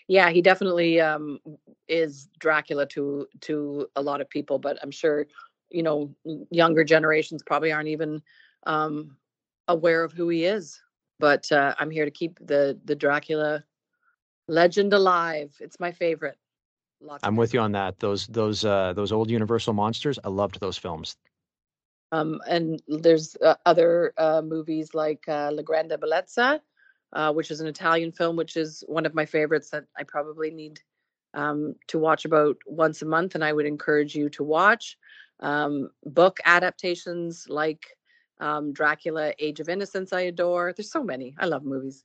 [0.08, 1.38] Yeah, he definitely um,
[1.86, 5.26] is Dracula to to a lot of people, but I'm sure
[5.70, 6.14] you know
[6.50, 8.22] younger generations probably aren't even
[8.66, 9.16] um,
[9.68, 10.80] aware of who he is.
[11.18, 13.64] But uh, I'm here to keep the the Dracula
[14.48, 15.54] legend alive.
[15.60, 16.38] It's my favorite.
[17.22, 17.98] I'm with you on that.
[17.98, 20.18] Those those uh, those old Universal monsters.
[20.22, 21.16] I loved those films.
[22.12, 26.61] Um, and there's uh, other uh, movies like uh, La Grande Bellezza,
[27.12, 30.50] uh, which is an Italian film, which is one of my favorites that I probably
[30.50, 30.80] need
[31.34, 34.96] um, to watch about once a month, and I would encourage you to watch.
[35.40, 37.84] Um, book adaptations like
[38.38, 40.72] um, Dracula, Age of Innocence, I adore.
[40.72, 41.34] There's so many.
[41.38, 42.05] I love movies.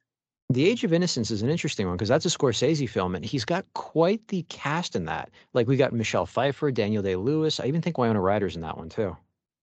[0.52, 3.46] The Age of Innocence is an interesting one because that's a Scorsese film, and he's
[3.46, 5.30] got quite the cast in that.
[5.54, 7.60] Like we got Michelle Pfeiffer, Daniel Day Lewis.
[7.60, 9.16] I even think Winona Ryder's in that one too.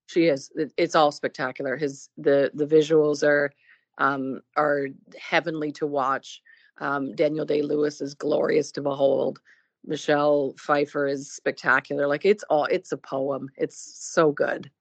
[0.05, 0.49] She is.
[0.77, 1.75] It's all spectacular.
[1.75, 3.51] His the the visuals are
[3.97, 4.87] um, are
[5.19, 6.41] heavenly to watch.
[6.77, 9.39] Um, Daniel Day Lewis is glorious to behold.
[9.85, 12.07] Michelle Pfeiffer is spectacular.
[12.07, 13.49] Like it's all it's a poem.
[13.57, 14.71] It's so good.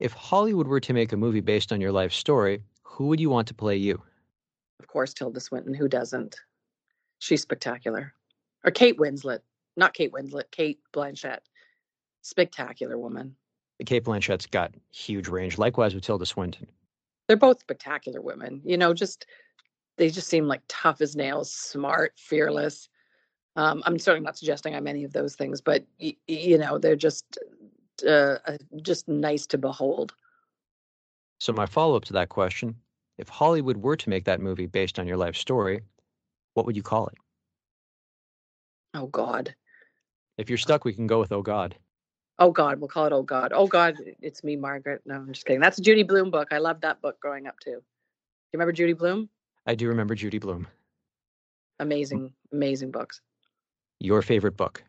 [0.00, 3.30] If Hollywood were to make a movie based on your life story, who would you
[3.30, 4.02] want to play you?
[4.80, 5.74] Of course, Tilda Swinton.
[5.74, 6.36] Who doesn't?
[7.18, 8.12] She's spectacular.
[8.64, 9.40] Or Kate Winslet.
[9.76, 11.40] Not Kate Winslet, Cate Blanchett.
[12.22, 13.36] Spectacular woman.
[13.84, 15.58] Cate Blanchett's got huge range.
[15.58, 16.66] Likewise with Tilda Swinton.
[17.28, 18.62] They're both spectacular women.
[18.64, 19.26] You know, just
[19.98, 22.88] they just seem like tough as nails, smart, fearless.
[23.56, 26.96] Um, I'm certainly not suggesting I'm any of those things, but y- you know, they're
[26.96, 27.38] just
[28.06, 30.14] uh, uh, just nice to behold.
[31.38, 32.76] So my follow up to that question
[33.18, 35.82] if Hollywood were to make that movie based on your life story,
[36.54, 37.14] what would you call it?
[38.94, 39.54] Oh God.
[40.38, 41.76] If you're stuck, we can go with Oh God.
[42.38, 43.52] Oh God, we'll call it Oh God.
[43.54, 45.02] Oh God, it's me, Margaret.
[45.06, 45.60] No, I'm just kidding.
[45.60, 46.48] That's a Judy Blume book.
[46.50, 47.70] I loved that book growing up too.
[47.70, 49.28] Do you remember Judy Blume?
[49.66, 50.66] I do remember Judy Blume.
[51.78, 53.20] Amazing, amazing books.
[54.00, 54.82] Your favorite book?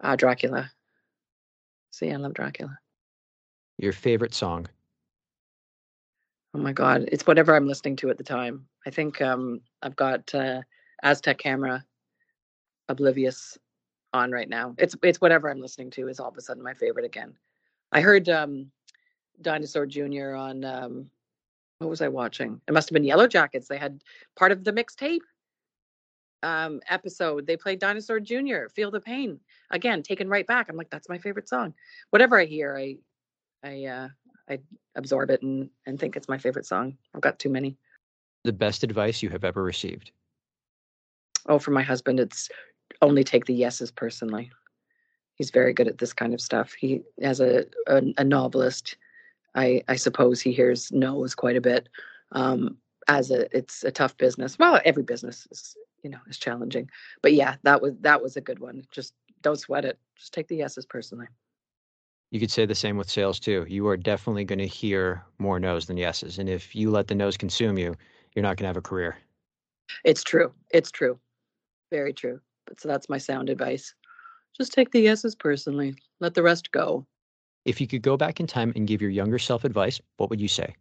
[0.00, 0.70] Uh, Dracula.
[1.92, 2.78] See, I love Dracula.
[3.78, 4.66] Your favorite song?
[6.54, 8.66] Oh my God, it's whatever I'm listening to at the time.
[8.86, 10.62] I think um, I've got uh,
[11.02, 11.84] Aztec Camera,
[12.88, 13.58] Oblivious
[14.14, 14.74] on right now.
[14.78, 17.34] It's it's whatever I'm listening to is all of a sudden my favorite again.
[17.92, 18.70] I heard um,
[19.42, 20.34] Dinosaur Jr.
[20.34, 21.10] on um,
[21.78, 22.60] what was I watching?
[22.66, 23.66] It must have been Yellowjackets.
[23.66, 24.02] They had
[24.36, 25.20] part of the mixtape
[26.42, 27.46] um, episode.
[27.46, 28.68] They played Dinosaur Jr.
[28.74, 29.38] Feel the Pain
[29.70, 30.68] again, taken right back.
[30.68, 31.74] I'm like, that's my favorite song.
[32.10, 32.96] Whatever I hear, I
[33.62, 34.08] I uh,
[34.48, 34.58] I
[34.96, 36.96] absorb it and and think it's my favorite song.
[37.14, 37.76] I've got too many.
[38.44, 40.10] The best advice you have ever received.
[41.46, 42.48] Oh, from my husband, it's
[43.02, 44.50] only take the yeses personally.
[45.36, 46.72] he's very good at this kind of stuff.
[46.72, 48.96] He as a a, a novelist,
[49.54, 51.88] I I suppose he hears no's quite a bit.
[52.32, 52.78] Um,
[53.08, 54.58] as a it's a tough business.
[54.58, 56.90] Well, every business is you know is challenging,
[57.22, 58.84] but yeah, that was that was a good one.
[58.90, 59.98] Just don't sweat it.
[60.16, 61.28] Just take the yeses personally.
[62.30, 63.64] You could say the same with sales too.
[63.68, 67.14] You are definitely going to hear more no's than yeses, and if you let the
[67.14, 67.94] no's consume you,
[68.34, 69.16] you're not going to have a career.
[70.04, 70.52] It's true.
[70.70, 71.18] It's true.
[71.90, 72.40] Very true.
[72.66, 73.94] But so that's my sound advice.
[74.56, 75.94] Just take the yeses personally.
[76.20, 77.06] Let the rest go.
[77.64, 80.40] If you could go back in time and give your younger self advice, what would
[80.40, 80.74] you say?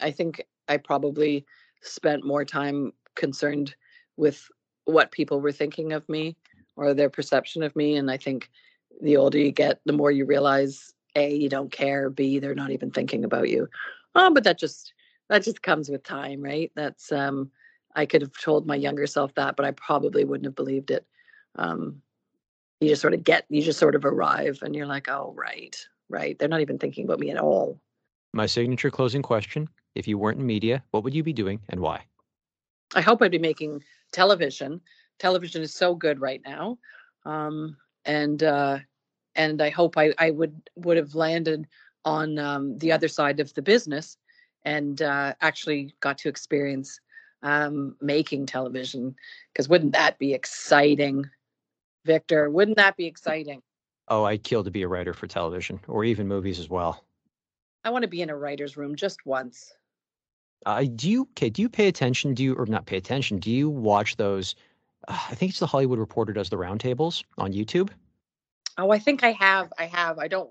[0.00, 1.44] I think I probably
[1.82, 3.74] spent more time concerned
[4.16, 4.48] with
[4.84, 6.36] what people were thinking of me
[6.76, 7.96] or their perception of me.
[7.96, 8.50] And I think
[9.00, 12.70] the older you get, the more you realize A, you don't care, B, they're not
[12.70, 13.68] even thinking about you.
[14.14, 14.92] Oh, but that just
[15.28, 16.70] that just comes with time, right?
[16.74, 17.50] That's um
[17.94, 21.06] I could have told my younger self that, but I probably wouldn't have believed it.
[21.56, 22.02] Um
[22.80, 25.76] you just sort of get you just sort of arrive and you're like, oh right,
[26.08, 26.38] right.
[26.38, 27.80] They're not even thinking about me at all.
[28.32, 31.80] My signature closing question if you weren't in media, what would you be doing and
[31.80, 32.04] why?
[32.94, 33.82] I hope I'd be making
[34.12, 34.80] television.
[35.18, 36.78] Television is so good right now.
[37.24, 38.78] Um, and uh,
[39.34, 41.66] and I hope I, I would would have landed
[42.04, 44.16] on um, the other side of the business
[44.64, 47.00] and uh, actually got to experience
[47.42, 49.14] um, making television.
[49.52, 51.24] Because wouldn't that be exciting,
[52.04, 52.50] Victor?
[52.50, 53.62] Wouldn't that be exciting?
[54.08, 57.04] Oh, I'd kill to be a writer for television or even movies as well.
[57.84, 59.72] I want to be in a writer's room just once.
[60.64, 61.50] Uh, do you okay?
[61.50, 62.34] Do you pay attention?
[62.34, 63.38] Do you or not pay attention?
[63.38, 64.54] Do you watch those?
[65.08, 67.90] Uh, I think it's the Hollywood Reporter does the roundtables on YouTube.
[68.78, 69.72] Oh, I think I have.
[69.78, 70.18] I have.
[70.18, 70.50] I don't.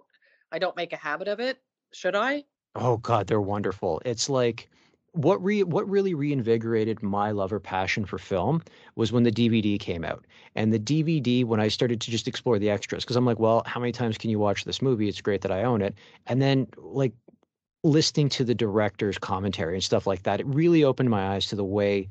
[0.52, 1.58] I don't make a habit of it.
[1.94, 2.44] Should I?
[2.76, 4.02] Oh God, they're wonderful.
[4.06, 4.70] It's like
[5.14, 8.64] what re what really reinvigorated my love or passion for film
[8.96, 10.26] was when the DVD came out.
[10.56, 13.64] And the DVD, when I started to just explore the extras, because I'm like, well,
[13.66, 15.10] how many times can you watch this movie?
[15.10, 15.96] It's great that I own it.
[16.28, 17.14] And then like
[17.84, 21.56] listening to the director's commentary and stuff like that, it really opened my eyes to
[21.56, 22.10] the way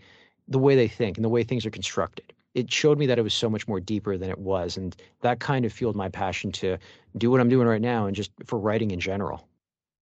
[0.51, 2.33] the way they think and the way things are constructed.
[2.55, 5.39] It showed me that it was so much more deeper than it was, and that
[5.39, 6.77] kind of fueled my passion to
[7.17, 9.49] do what I'm doing right now and just for writing in general.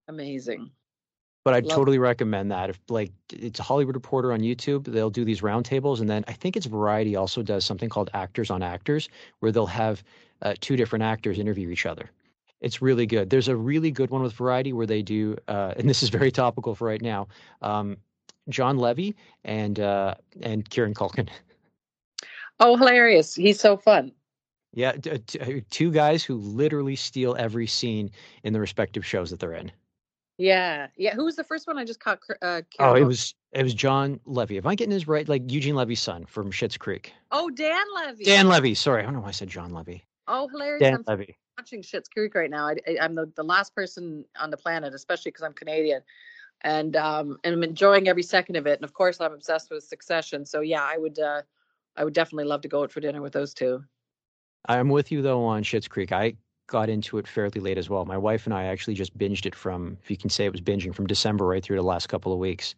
[0.08, 0.70] Amazing.
[1.44, 2.70] But I'd Love totally recommend that.
[2.70, 6.32] If like it's a Hollywood Reporter on YouTube, they'll do these roundtables, and then I
[6.32, 9.08] think it's Variety also does something called Actors on Actors,
[9.40, 10.02] where they'll have
[10.40, 12.10] uh, two different actors interview each other.
[12.60, 13.28] It's really good.
[13.28, 16.30] There's a really good one with Variety where they do, uh, and this is very
[16.30, 17.28] topical for right now.
[17.60, 17.96] Um,
[18.48, 21.28] John Levy and uh, and Kieran Culkin.
[22.60, 23.34] Oh, hilarious!
[23.34, 24.12] He's so fun.
[24.72, 28.10] Yeah, t- t- two guys who literally steal every scene
[28.44, 29.72] in the respective shows that they're in.
[30.38, 31.14] Yeah, yeah.
[31.14, 31.78] Who was the first one?
[31.78, 32.20] I just caught.
[32.40, 34.58] Uh, oh, it was it was John Levy.
[34.58, 35.28] Am I getting his right?
[35.28, 37.12] Like Eugene Levy's son from Schitt's Creek.
[37.30, 38.24] Oh, Dan Levy.
[38.24, 38.74] Dan Levy.
[38.74, 40.04] Sorry, I don't know why I said John Levy.
[40.28, 40.80] Oh, hilarious!
[40.80, 41.36] Dan I'm Levy.
[41.58, 42.68] Watching Schitt's Creek right now.
[42.68, 46.00] I, am the, the last person on the planet, especially because I'm Canadian,
[46.62, 48.78] and um, and I'm enjoying every second of it.
[48.78, 50.44] And of course, I'm obsessed with Succession.
[50.46, 51.42] So yeah, I would uh,
[51.96, 53.84] I would definitely love to go out for dinner with those two.
[54.68, 56.12] I'm with you though on Schitt's Creek.
[56.12, 56.34] I
[56.68, 58.04] got into it fairly late as well.
[58.04, 60.60] My wife and I actually just binged it from, if you can say it was
[60.60, 62.74] binging, from December right through the last couple of weeks,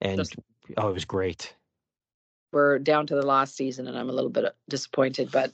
[0.00, 0.34] and just,
[0.76, 1.54] oh, it was great.
[2.52, 5.52] We're down to the last season, and I'm a little bit disappointed, but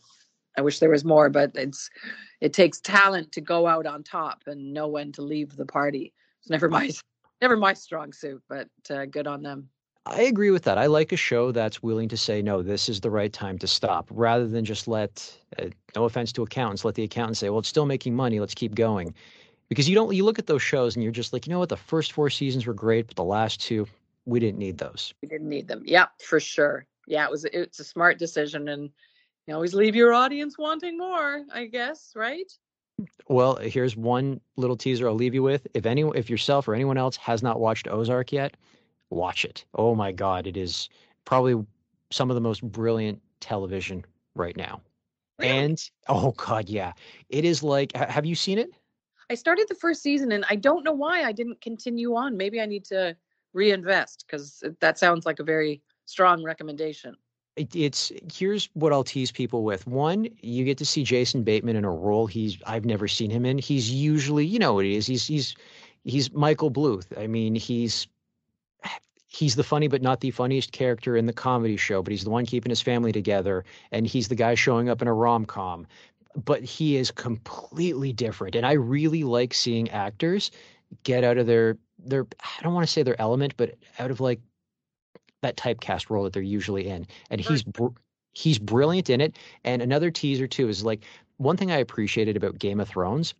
[0.56, 1.28] I wish there was more.
[1.30, 1.90] But it's
[2.40, 6.12] it takes talent to go out on top and know when to leave the party.
[6.42, 6.90] So never my
[7.42, 9.68] never my strong suit, but uh, good on them.
[10.06, 10.78] I agree with that.
[10.78, 13.66] I like a show that's willing to say, no, this is the right time to
[13.66, 17.60] stop, rather than just let, uh, no offense to accountants, let the accountant say, well,
[17.60, 19.14] it's still making money, let's keep going.
[19.68, 21.68] Because you don't, you look at those shows and you're just like, you know what,
[21.68, 23.86] the first four seasons were great, but the last two,
[24.24, 25.14] we didn't need those.
[25.22, 25.82] We didn't need them.
[25.84, 26.86] Yeah, for sure.
[27.06, 28.68] Yeah, it was, it's a smart decision.
[28.68, 28.90] And
[29.46, 32.52] you always leave your audience wanting more, I guess, right?
[33.28, 35.66] Well, here's one little teaser I'll leave you with.
[35.74, 38.56] If any, if yourself or anyone else has not watched Ozark yet,
[39.10, 39.64] watch it.
[39.74, 40.88] Oh my God, it is
[41.24, 41.64] probably
[42.10, 44.80] some of the most brilliant television right now.
[45.38, 45.52] Really?
[45.52, 46.92] And oh God, yeah,
[47.28, 47.96] it is like.
[47.96, 48.70] Have you seen it?
[49.30, 52.36] I started the first season, and I don't know why I didn't continue on.
[52.36, 53.16] Maybe I need to
[53.54, 57.16] reinvest because that sounds like a very strong recommendation.
[57.56, 59.86] It, it's here's what I'll tease people with.
[59.86, 63.44] One, you get to see Jason Bateman in a role he's I've never seen him
[63.44, 63.58] in.
[63.58, 65.06] He's usually, you know what he is.
[65.06, 65.54] He's he's
[66.04, 67.06] he's Michael Bluth.
[67.18, 68.06] I mean, he's
[69.26, 72.30] he's the funny but not the funniest character in the comedy show, but he's the
[72.30, 75.86] one keeping his family together, and he's the guy showing up in a rom com.
[76.44, 80.50] But he is completely different, and I really like seeing actors
[81.02, 84.20] get out of their their I don't want to say their element, but out of
[84.20, 84.40] like
[85.42, 87.88] that typecast role that they're usually in, and he's br-
[88.32, 89.36] he's brilliant in it.
[89.64, 91.04] And another teaser too is like
[91.36, 93.34] one thing I appreciated about Game of Thrones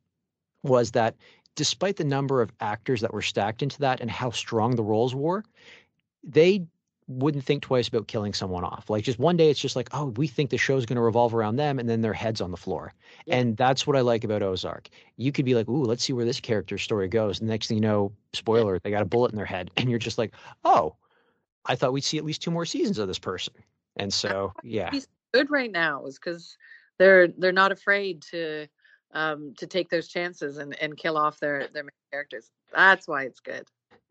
[0.62, 1.16] was that
[1.54, 5.14] despite the number of actors that were stacked into that and how strong the roles
[5.14, 5.44] were,
[6.24, 6.64] they
[7.08, 8.88] wouldn't think twice about killing someone off.
[8.88, 11.34] Like just one day it's just like, oh, we think the show's going to revolve
[11.34, 12.94] around them and then their heads on the floor.
[13.26, 13.36] Yeah.
[13.36, 14.88] And that's what I like about Ozark.
[15.16, 17.40] You could be like, ooh, let's see where this character's story goes.
[17.40, 19.70] And next thing you know, spoiler, they got a bullet in their head.
[19.76, 20.32] And you're just like,
[20.64, 20.96] oh,
[21.66, 23.54] I thought we'd see at least two more seasons of this person.
[23.96, 24.90] And so, yeah.
[24.90, 26.56] He's good right now is because
[26.98, 28.66] they're they're not afraid to
[29.12, 32.50] um to take those chances and and kill off their their main characters.
[32.74, 33.64] That's why it's good.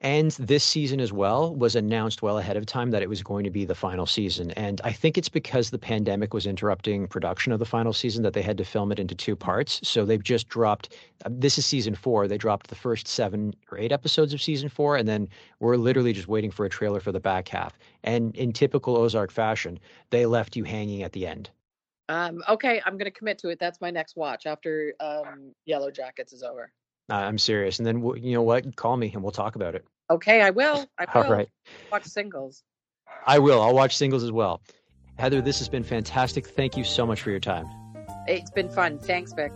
[0.04, 3.43] And this season as well was announced well ahead of time that it was going
[3.43, 4.49] to be the final season.
[4.52, 8.34] And I think it's because the pandemic was interrupting production of the final season that
[8.34, 9.80] they had to film it into two parts.
[9.88, 12.28] So they've just dropped, uh, this is season four.
[12.28, 14.97] They dropped the first seven or eight episodes of season four.
[14.97, 15.30] And then
[15.60, 17.78] we're literally just waiting for a trailer for the back half.
[18.04, 19.80] And in typical Ozark fashion,
[20.10, 21.52] they left you hanging at the end.
[22.10, 23.60] Um, okay, I'm going to commit to it.
[23.60, 26.72] That's my next watch after um, Yellowjackets is over.
[27.16, 27.80] I'm serious.
[27.80, 28.76] And then you know what?
[28.76, 29.86] Call me and we'll talk about it.
[30.09, 30.86] Okay, I will.
[30.97, 31.24] I will.
[31.24, 31.49] All right.
[31.91, 32.64] Watch singles.
[33.26, 33.62] I will.
[33.62, 34.62] I'll watch singles as well.
[35.18, 36.47] Heather, this has been fantastic.
[36.47, 37.68] Thank you so much for your time.
[38.28, 38.97] It's been fun.
[38.97, 39.51] Thanks, Vic.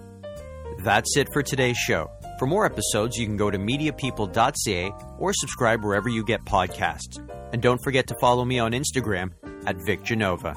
[0.83, 2.09] That's it for today's show.
[2.37, 7.17] For more episodes, you can go to mediapeople.ca or subscribe wherever you get podcasts.
[7.53, 9.31] And don't forget to follow me on Instagram
[9.65, 10.53] at Vic Genova.